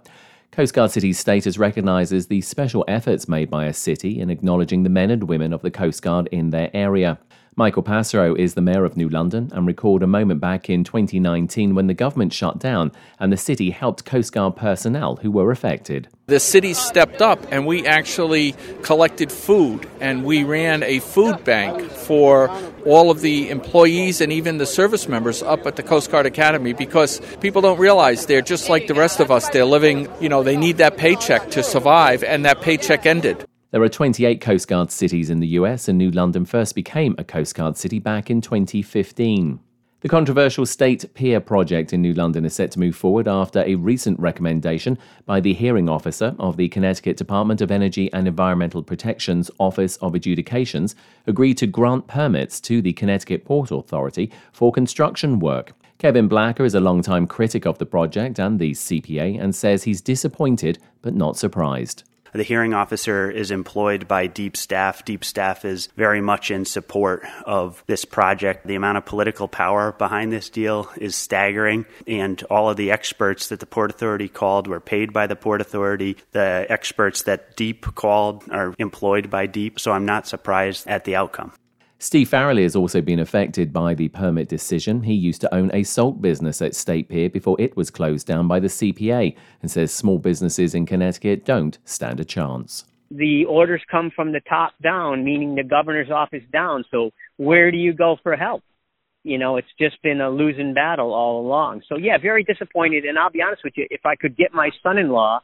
Coast 0.53 0.73
Guard 0.73 0.91
City's 0.91 1.19
status 1.19 1.57
recognizes 1.57 2.27
the 2.27 2.39
special 2.39 2.85
efforts 2.87 3.27
made 3.27 3.49
by 3.49 3.65
a 3.65 3.73
city 3.73 4.21
in 4.21 4.29
acknowledging 4.29 4.83
the 4.83 4.89
men 4.89 5.11
and 5.11 5.23
women 5.23 5.51
of 5.51 5.61
the 5.61 5.69
Coast 5.69 6.01
Guard 6.01 6.29
in 6.31 6.51
their 6.51 6.71
area. 6.73 7.19
Michael 7.59 7.83
Passero 7.83 8.39
is 8.39 8.53
the 8.53 8.61
mayor 8.61 8.85
of 8.85 8.95
New 8.95 9.09
London 9.09 9.51
and 9.53 9.67
recalled 9.67 10.01
a 10.01 10.07
moment 10.07 10.39
back 10.39 10.69
in 10.69 10.85
2019 10.85 11.75
when 11.75 11.87
the 11.87 11.93
government 11.93 12.31
shut 12.31 12.57
down 12.57 12.89
and 13.19 13.33
the 13.33 13.37
city 13.37 13.69
helped 13.69 14.05
Coast 14.05 14.31
Guard 14.31 14.55
personnel 14.55 15.17
who 15.17 15.29
were 15.29 15.51
affected. 15.51 16.07
The 16.27 16.39
city 16.39 16.73
stepped 16.73 17.21
up 17.21 17.37
and 17.51 17.67
we 17.67 17.85
actually 17.85 18.55
collected 18.81 19.29
food 19.29 19.89
and 19.99 20.23
we 20.23 20.45
ran 20.45 20.83
a 20.83 20.99
food 20.99 21.43
bank 21.43 21.81
for 21.91 22.49
all 22.85 23.11
of 23.11 23.19
the 23.19 23.49
employees 23.49 24.21
and 24.21 24.31
even 24.31 24.57
the 24.57 24.65
service 24.65 25.09
members 25.09 25.43
up 25.43 25.67
at 25.67 25.75
the 25.75 25.83
Coast 25.83 26.09
Guard 26.11 26.25
Academy 26.25 26.71
because 26.71 27.19
people 27.41 27.61
don't 27.61 27.77
realize 27.77 28.25
they're 28.25 28.41
just 28.41 28.69
like 28.69 28.87
the 28.87 28.93
rest 28.93 29.19
of 29.19 29.31
us. 29.31 29.49
They're 29.49 29.65
living, 29.65 30.07
you 30.21 30.29
know, 30.29 30.43
they 30.43 30.55
need 30.55 30.77
that 30.77 30.95
paycheck 30.95 31.51
to 31.51 31.63
survive 31.63 32.23
and 32.23 32.45
that 32.45 32.61
paycheck 32.61 33.05
ended. 33.05 33.48
There 33.71 33.83
are 33.83 33.89
28 33.89 34.41
Coast 34.41 34.67
Guard 34.67 34.89
cities 34.89 35.29
in 35.29 35.41
the 35.41 35.49
US, 35.49 35.87
and 35.87 35.95
New 35.95 36.09
London 36.09 36.43
first 36.43 36.73
became 36.73 37.13
a 37.19 37.23
Coast 37.23 37.53
Guard 37.53 37.77
city 37.77 37.99
back 37.99 38.31
in 38.31 38.41
2015. 38.41 39.59
The 40.01 40.09
controversial 40.09 40.65
State 40.65 41.13
Pier 41.13 41.39
project 41.39 41.93
in 41.93 42.01
New 42.01 42.15
London 42.15 42.45
is 42.45 42.55
set 42.55 42.71
to 42.71 42.79
move 42.79 42.95
forward 42.95 43.27
after 43.27 43.59
a 43.59 43.75
recent 43.75 44.19
recommendation 44.19 44.97
by 45.27 45.39
the 45.39 45.53
hearing 45.53 45.87
officer 45.87 46.35
of 46.39 46.57
the 46.57 46.67
Connecticut 46.69 47.15
Department 47.15 47.61
of 47.61 47.69
Energy 47.69 48.11
and 48.11 48.27
Environmental 48.27 48.81
Protection's 48.81 49.51
Office 49.59 49.97
of 49.97 50.15
Adjudications 50.15 50.95
agreed 51.27 51.59
to 51.59 51.67
grant 51.67 52.07
permits 52.07 52.59
to 52.61 52.81
the 52.81 52.93
Connecticut 52.93 53.45
Port 53.45 53.69
Authority 53.69 54.31
for 54.51 54.71
construction 54.71 55.37
work. 55.37 55.73
Kevin 55.99 56.27
Blacker 56.27 56.65
is 56.65 56.73
a 56.73 56.79
longtime 56.79 57.27
critic 57.27 57.67
of 57.67 57.77
the 57.77 57.85
project 57.85 58.39
and 58.39 58.57
the 58.57 58.71
CPA 58.71 59.39
and 59.39 59.53
says 59.53 59.83
he's 59.83 60.01
disappointed 60.01 60.79
but 61.03 61.13
not 61.13 61.37
surprised. 61.37 62.08
The 62.33 62.43
hearing 62.43 62.73
officer 62.73 63.29
is 63.29 63.51
employed 63.51 64.07
by 64.07 64.27
DEEP 64.27 64.55
Staff. 64.55 65.05
DEEP 65.05 65.23
Staff 65.23 65.65
is 65.65 65.87
very 65.95 66.21
much 66.21 66.51
in 66.51 66.65
support 66.65 67.23
of 67.45 67.83
this 67.87 68.05
project. 68.05 68.67
The 68.67 68.75
amount 68.75 68.97
of 68.97 69.05
political 69.05 69.47
power 69.47 69.93
behind 69.93 70.31
this 70.31 70.49
deal 70.49 70.89
is 70.97 71.15
staggering, 71.15 71.85
and 72.07 72.41
all 72.49 72.69
of 72.69 72.77
the 72.77 72.91
experts 72.91 73.47
that 73.47 73.59
the 73.59 73.65
Port 73.65 73.89
Authority 73.89 74.27
called 74.27 74.67
were 74.67 74.79
paid 74.79 75.13
by 75.13 75.27
the 75.27 75.35
Port 75.35 75.61
Authority. 75.61 76.17
The 76.31 76.65
experts 76.69 77.23
that 77.23 77.55
DEEP 77.55 77.95
called 77.95 78.43
are 78.51 78.75
employed 78.77 79.29
by 79.29 79.47
DEEP, 79.47 79.79
so 79.79 79.91
I'm 79.91 80.05
not 80.05 80.27
surprised 80.27 80.87
at 80.87 81.05
the 81.05 81.15
outcome. 81.15 81.53
Steve 82.01 82.29
Farrelly 82.29 82.63
has 82.63 82.77
also 82.77 83.01
been 83.01 83.19
affected 83.19 83.73
by 83.73 83.93
the 83.93 84.07
permit 84.07 84.47
decision. 84.47 85.03
He 85.03 85.13
used 85.13 85.41
to 85.41 85.53
own 85.53 85.69
a 85.73 85.83
salt 85.83 86.21
business 86.21 86.61
at 86.61 86.73
State 86.73 87.09
Pier 87.09 87.29
before 87.29 87.57
it 87.59 87.75
was 87.75 87.89
closed 87.89 88.25
down 88.25 88.47
by 88.47 88.61
the 88.61 88.69
CPA 88.69 89.35
and 89.61 89.69
says 89.69 89.93
small 89.93 90.17
businesses 90.17 90.73
in 90.73 90.85
Connecticut 90.85 91.43
don't 91.43 91.77
stand 91.83 92.21
a 92.21 92.23
chance. 92.23 92.85
The 93.11 93.43
orders 93.43 93.81
come 93.91 94.11
from 94.15 94.31
the 94.31 94.39
top 94.47 94.75
down, 94.81 95.25
meaning 95.25 95.55
the 95.55 95.63
governor's 95.63 96.09
office 96.09 96.43
down. 96.53 96.85
So 96.89 97.11
where 97.35 97.69
do 97.69 97.77
you 97.77 97.91
go 97.91 98.15
for 98.23 98.37
help? 98.37 98.63
You 99.23 99.37
know, 99.37 99.57
it's 99.57 99.67
just 99.77 100.01
been 100.01 100.21
a 100.21 100.29
losing 100.29 100.73
battle 100.73 101.13
all 101.13 101.45
along. 101.45 101.81
So 101.89 101.97
yeah, 101.97 102.17
very 102.17 102.45
disappointed. 102.45 103.03
And 103.03 103.19
I'll 103.19 103.29
be 103.29 103.41
honest 103.41 103.65
with 103.65 103.73
you, 103.75 103.85
if 103.89 104.05
I 104.05 104.15
could 104.15 104.37
get 104.37 104.53
my 104.53 104.69
son-in-law 104.81 105.41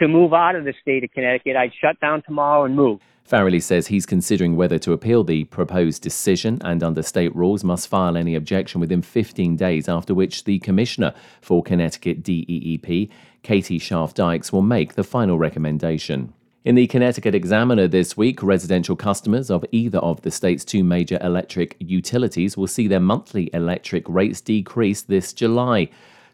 to 0.00 0.08
move 0.08 0.32
out 0.32 0.56
of 0.56 0.64
the 0.64 0.74
state 0.80 1.04
of 1.04 1.12
Connecticut, 1.12 1.56
I'd 1.56 1.72
shut 1.80 2.00
down 2.00 2.22
tomorrow 2.22 2.64
and 2.64 2.74
move. 2.74 3.00
Farrelly 3.30 3.62
says 3.62 3.86
he's 3.86 4.06
considering 4.06 4.56
whether 4.56 4.78
to 4.80 4.92
appeal 4.92 5.22
the 5.22 5.44
proposed 5.44 6.02
decision 6.02 6.58
and 6.64 6.82
under 6.82 7.02
state 7.02 7.34
rules 7.36 7.62
must 7.62 7.86
file 7.86 8.16
any 8.16 8.34
objection 8.34 8.80
within 8.80 9.02
15 9.02 9.54
days, 9.54 9.88
after 9.88 10.14
which 10.14 10.44
the 10.44 10.58
Commissioner 10.58 11.14
for 11.40 11.62
Connecticut 11.62 12.24
DEEP, 12.24 13.12
Katie 13.42 13.78
Scharf 13.78 14.14
Dykes, 14.14 14.52
will 14.52 14.62
make 14.62 14.94
the 14.94 15.04
final 15.04 15.38
recommendation. 15.38 16.32
In 16.64 16.74
the 16.74 16.88
Connecticut 16.88 17.34
Examiner 17.34 17.86
this 17.86 18.16
week, 18.16 18.42
residential 18.42 18.96
customers 18.96 19.48
of 19.50 19.64
either 19.70 19.98
of 19.98 20.22
the 20.22 20.30
state's 20.30 20.64
two 20.64 20.82
major 20.82 21.18
electric 21.22 21.76
utilities 21.78 22.56
will 22.56 22.66
see 22.66 22.88
their 22.88 23.00
monthly 23.00 23.48
electric 23.54 24.08
rates 24.08 24.40
decrease 24.40 25.02
this 25.02 25.32
July. 25.32 25.88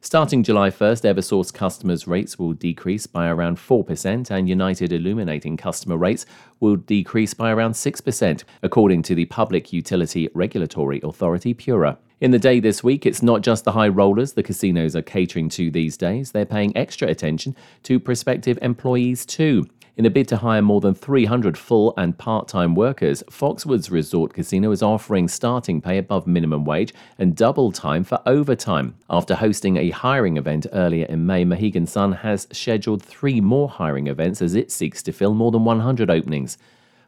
Starting 0.06 0.44
July 0.44 0.70
1st, 0.70 1.02
Eversource 1.02 1.52
customers' 1.52 2.06
rates 2.06 2.38
will 2.38 2.52
decrease 2.52 3.08
by 3.08 3.26
around 3.26 3.56
4%, 3.56 4.30
and 4.30 4.48
United 4.48 4.92
Illuminating 4.92 5.56
customer 5.56 5.96
rates 5.96 6.24
will 6.60 6.76
decrease 6.76 7.34
by 7.34 7.50
around 7.50 7.72
6%, 7.72 8.44
according 8.62 9.02
to 9.02 9.16
the 9.16 9.24
Public 9.24 9.72
Utility 9.72 10.28
Regulatory 10.32 11.00
Authority, 11.02 11.54
PURA. 11.54 11.98
In 12.20 12.30
the 12.30 12.38
day 12.38 12.60
this 12.60 12.84
week, 12.84 13.04
it's 13.04 13.20
not 13.20 13.40
just 13.40 13.64
the 13.64 13.72
high 13.72 13.88
rollers 13.88 14.34
the 14.34 14.44
casinos 14.44 14.94
are 14.94 15.02
catering 15.02 15.48
to 15.48 15.72
these 15.72 15.96
days, 15.96 16.30
they're 16.30 16.46
paying 16.46 16.76
extra 16.76 17.08
attention 17.08 17.56
to 17.82 17.98
prospective 17.98 18.60
employees 18.62 19.26
too. 19.26 19.66
In 19.96 20.04
a 20.04 20.10
bid 20.10 20.28
to 20.28 20.36
hire 20.36 20.60
more 20.60 20.82
than 20.82 20.94
300 20.94 21.56
full 21.56 21.94
and 21.96 22.18
part 22.18 22.48
time 22.48 22.74
workers, 22.74 23.22
Foxwoods 23.30 23.90
Resort 23.90 24.34
Casino 24.34 24.70
is 24.70 24.82
offering 24.82 25.26
starting 25.26 25.80
pay 25.80 25.96
above 25.96 26.26
minimum 26.26 26.66
wage 26.66 26.92
and 27.18 27.34
double 27.34 27.72
time 27.72 28.04
for 28.04 28.20
overtime. 28.26 28.94
After 29.08 29.34
hosting 29.34 29.78
a 29.78 29.88
hiring 29.88 30.36
event 30.36 30.66
earlier 30.74 31.06
in 31.06 31.24
May, 31.24 31.46
Mohegan 31.46 31.86
Sun 31.86 32.12
has 32.12 32.46
scheduled 32.52 33.02
three 33.02 33.40
more 33.40 33.70
hiring 33.70 34.06
events 34.06 34.42
as 34.42 34.54
it 34.54 34.70
seeks 34.70 35.02
to 35.02 35.12
fill 35.12 35.32
more 35.32 35.50
than 35.50 35.64
100 35.64 36.10
openings. 36.10 36.58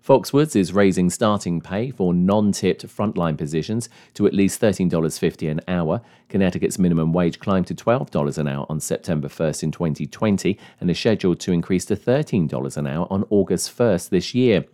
Foxwoods 0.07 0.57
is 0.57 0.73
raising 0.73 1.11
starting 1.11 1.61
pay 1.61 1.91
for 1.91 2.15
non 2.15 2.53
tipped 2.53 2.87
frontline 2.87 3.37
positions 3.37 3.89
to 4.15 4.27
at 4.27 4.35
least 4.35 4.61
$13.50 4.61 5.51
an 5.51 5.61
hour. 5.69 6.01
Connecticut's 6.29 6.79
minimum 6.79 7.13
wage 7.13 7.39
climbed 7.39 7.67
to 7.67 7.75
$12 7.75 8.39
an 8.39 8.49
hour 8.49 8.67
on 8.69 8.81
September 8.81 9.29
1st 9.29 9.65
in 9.65 9.71
2020 9.73 10.59
and 10.81 10.91
is 10.91 10.99
scheduled 10.99 11.41
to 11.41 11.53
increase 11.53 11.85
to 11.87 11.97
$13 11.97 12.77
an 12.77 12.87
hour 12.87 13.07
on 13.11 13.25
August 13.31 13.77
1st 13.77 14.11
this 14.11 14.35
year. 14.35 14.65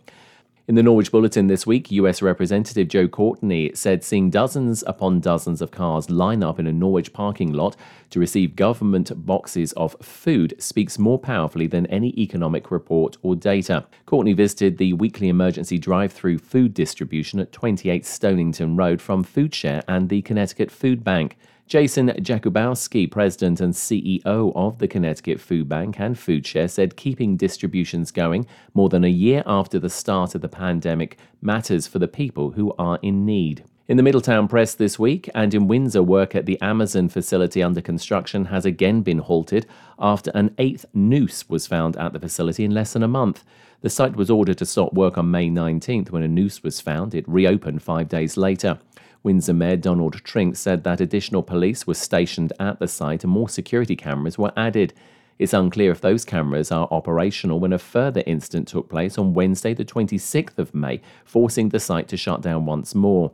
In 0.67 0.73
the 0.73 0.81
Norwich 0.81 1.11
Bulletin 1.11 1.45
this 1.45 1.67
week, 1.67 1.91
US 1.91 2.23
Representative 2.23 2.87
Joe 2.87 3.07
Courtney 3.07 3.69
said 3.75 4.03
seeing 4.03 4.31
dozens 4.31 4.83
upon 4.87 5.19
dozens 5.19 5.61
of 5.61 5.69
cars 5.69 6.09
line 6.09 6.41
up 6.41 6.57
in 6.57 6.65
a 6.65 6.73
Norwich 6.73 7.13
parking 7.13 7.53
lot 7.53 7.75
to 8.09 8.19
receive 8.19 8.55
government 8.55 9.11
boxes 9.27 9.73
of 9.73 9.95
food 10.01 10.55
speaks 10.57 10.97
more 10.97 11.19
powerfully 11.19 11.67
than 11.67 11.85
any 11.85 12.19
economic 12.19 12.71
report 12.71 13.15
or 13.21 13.35
data. 13.35 13.85
Courtney 14.07 14.33
visited 14.33 14.79
the 14.79 14.93
weekly 14.93 15.29
emergency 15.29 15.77
drive 15.77 16.11
through 16.11 16.39
food 16.39 16.73
distribution 16.73 17.39
at 17.39 17.51
28 17.51 18.03
Stonington 18.03 18.75
Road 18.75 18.99
from 18.99 19.23
FoodShare 19.23 19.83
and 19.87 20.09
the 20.09 20.23
Connecticut 20.23 20.71
Food 20.71 21.03
Bank. 21.03 21.37
Jason 21.67 22.09
Jakubowski, 22.09 23.09
president 23.09 23.59
and 23.59 23.73
CEO 23.73 24.53
of 24.55 24.77
the 24.77 24.87
Connecticut 24.87 25.41
Food 25.41 25.67
Bank 25.67 25.99
and 25.99 26.15
FoodShare, 26.15 26.69
said 26.69 26.95
keeping 26.95 27.37
distributions 27.37 28.11
going 28.11 28.45
more 28.75 28.87
than 28.87 29.03
a 29.03 29.09
year 29.09 29.41
after 29.47 29.79
the 29.79 29.89
start 29.89 30.35
of 30.35 30.41
the 30.41 30.47
pandemic 30.47 31.17
matters 31.41 31.87
for 31.87 31.97
the 31.97 32.07
people 32.07 32.51
who 32.51 32.71
are 32.77 32.99
in 33.01 33.25
need. 33.25 33.63
In 33.87 33.97
the 33.97 34.03
Middletown 34.03 34.47
Press 34.47 34.75
this 34.75 34.99
week 34.99 35.27
and 35.33 35.55
in 35.55 35.67
Windsor, 35.67 36.03
work 36.03 36.35
at 36.35 36.45
the 36.45 36.61
Amazon 36.61 37.09
facility 37.09 37.63
under 37.63 37.81
construction 37.81 38.45
has 38.45 38.65
again 38.65 39.01
been 39.01 39.19
halted 39.19 39.65
after 39.97 40.29
an 40.35 40.53
eighth 40.59 40.85
noose 40.93 41.49
was 41.49 41.65
found 41.65 41.97
at 41.97 42.13
the 42.13 42.19
facility 42.19 42.63
in 42.63 42.75
less 42.75 42.93
than 42.93 43.01
a 43.01 43.07
month. 43.07 43.43
The 43.81 43.89
site 43.89 44.15
was 44.15 44.29
ordered 44.29 44.59
to 44.59 44.65
stop 44.67 44.93
work 44.93 45.17
on 45.17 45.31
May 45.31 45.49
19th 45.49 46.11
when 46.11 46.23
a 46.23 46.27
noose 46.27 46.61
was 46.61 46.79
found. 46.79 47.15
It 47.15 47.27
reopened 47.27 47.81
five 47.81 48.07
days 48.07 48.37
later. 48.37 48.79
Windsor 49.25 49.55
Mayor 49.55 49.75
Donald 49.75 50.23
Trinks 50.23 50.59
said 50.59 50.83
that 50.83 51.01
additional 51.01 51.41
police 51.41 51.87
were 51.87 51.95
stationed 51.95 52.53
at 52.59 52.77
the 52.77 52.87
site 52.87 53.23
and 53.23 53.33
more 53.33 53.49
security 53.49 53.95
cameras 53.95 54.37
were 54.37 54.53
added. 54.55 54.93
It's 55.39 55.51
unclear 55.51 55.89
if 55.91 55.99
those 55.99 56.23
cameras 56.23 56.71
are 56.71 56.87
operational 56.91 57.59
when 57.59 57.73
a 57.73 57.79
further 57.79 58.21
incident 58.27 58.67
took 58.67 58.87
place 58.87 59.17
on 59.17 59.33
Wednesday, 59.33 59.73
the 59.73 59.83
26th 59.83 60.59
of 60.59 60.75
May, 60.75 61.01
forcing 61.25 61.69
the 61.69 61.79
site 61.79 62.07
to 62.09 62.17
shut 62.17 62.41
down 62.41 62.67
once 62.67 62.93
more. 62.93 63.31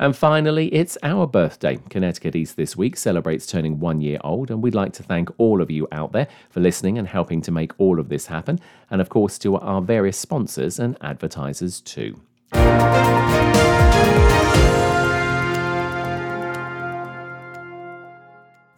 And 0.00 0.16
finally, 0.16 0.74
it's 0.74 0.98
our 1.04 1.24
birthday. 1.24 1.78
Connecticut 1.88 2.34
East 2.34 2.56
this 2.56 2.76
week 2.76 2.96
celebrates 2.96 3.46
turning 3.46 3.78
one 3.78 4.00
year 4.00 4.18
old, 4.24 4.50
and 4.50 4.60
we'd 4.60 4.74
like 4.74 4.92
to 4.94 5.04
thank 5.04 5.30
all 5.38 5.62
of 5.62 5.70
you 5.70 5.86
out 5.92 6.10
there 6.10 6.26
for 6.50 6.58
listening 6.58 6.98
and 6.98 7.06
helping 7.06 7.42
to 7.42 7.52
make 7.52 7.72
all 7.78 8.00
of 8.00 8.08
this 8.08 8.26
happen, 8.26 8.58
and 8.90 9.00
of 9.00 9.08
course 9.08 9.38
to 9.38 9.56
our 9.56 9.80
various 9.80 10.18
sponsors 10.18 10.80
and 10.80 10.96
advertisers 11.00 11.80
too. 11.80 12.20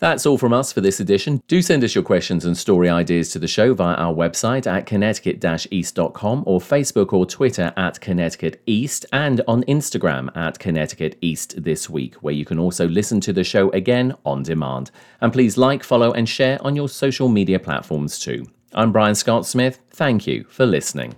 That's 0.01 0.25
all 0.25 0.39
from 0.39 0.55
us 0.55 0.73
for 0.73 0.81
this 0.81 0.99
edition. 0.99 1.43
Do 1.47 1.61
send 1.61 1.85
us 1.85 1.95
your 1.95 2.03
questions 2.03 2.47
and 2.47 2.57
story 2.57 2.89
ideas 2.89 3.31
to 3.33 3.39
the 3.39 3.47
show 3.47 3.75
via 3.75 3.95
our 3.97 4.15
website 4.15 4.67
at 4.67 4.87
connecticut-east.com 4.87 6.45
or 6.47 6.59
Facebook 6.59 7.13
or 7.13 7.27
Twitter 7.27 7.71
at 7.77 8.01
Connecticut 8.01 8.63
East 8.65 9.05
and 9.13 9.43
on 9.47 9.63
Instagram 9.65 10.35
at 10.35 10.59
Connecticut 10.59 11.19
East 11.21 11.63
this 11.63 11.91
week, 11.91 12.15
where 12.17 12.33
you 12.33 12.47
can 12.47 12.59
also 12.59 12.89
listen 12.89 13.21
to 13.21 13.33
the 13.35 13.45
show 13.45 13.69
again 13.73 14.15
on 14.25 14.43
demand. 14.43 14.91
And 15.21 15.35
please 15.35 15.59
like, 15.59 15.85
follow, 15.85 16.13
and 16.13 16.27
share 16.27 16.59
on 16.65 16.75
your 16.75 16.89
social 16.89 17.29
media 17.29 17.59
platforms 17.59 18.19
too. 18.19 18.47
I'm 18.73 18.93
Brian 18.93 19.15
Scott 19.15 19.45
Smith. 19.45 19.81
Thank 19.91 20.27
you 20.27 20.45
for 20.49 20.65
listening. 20.65 21.15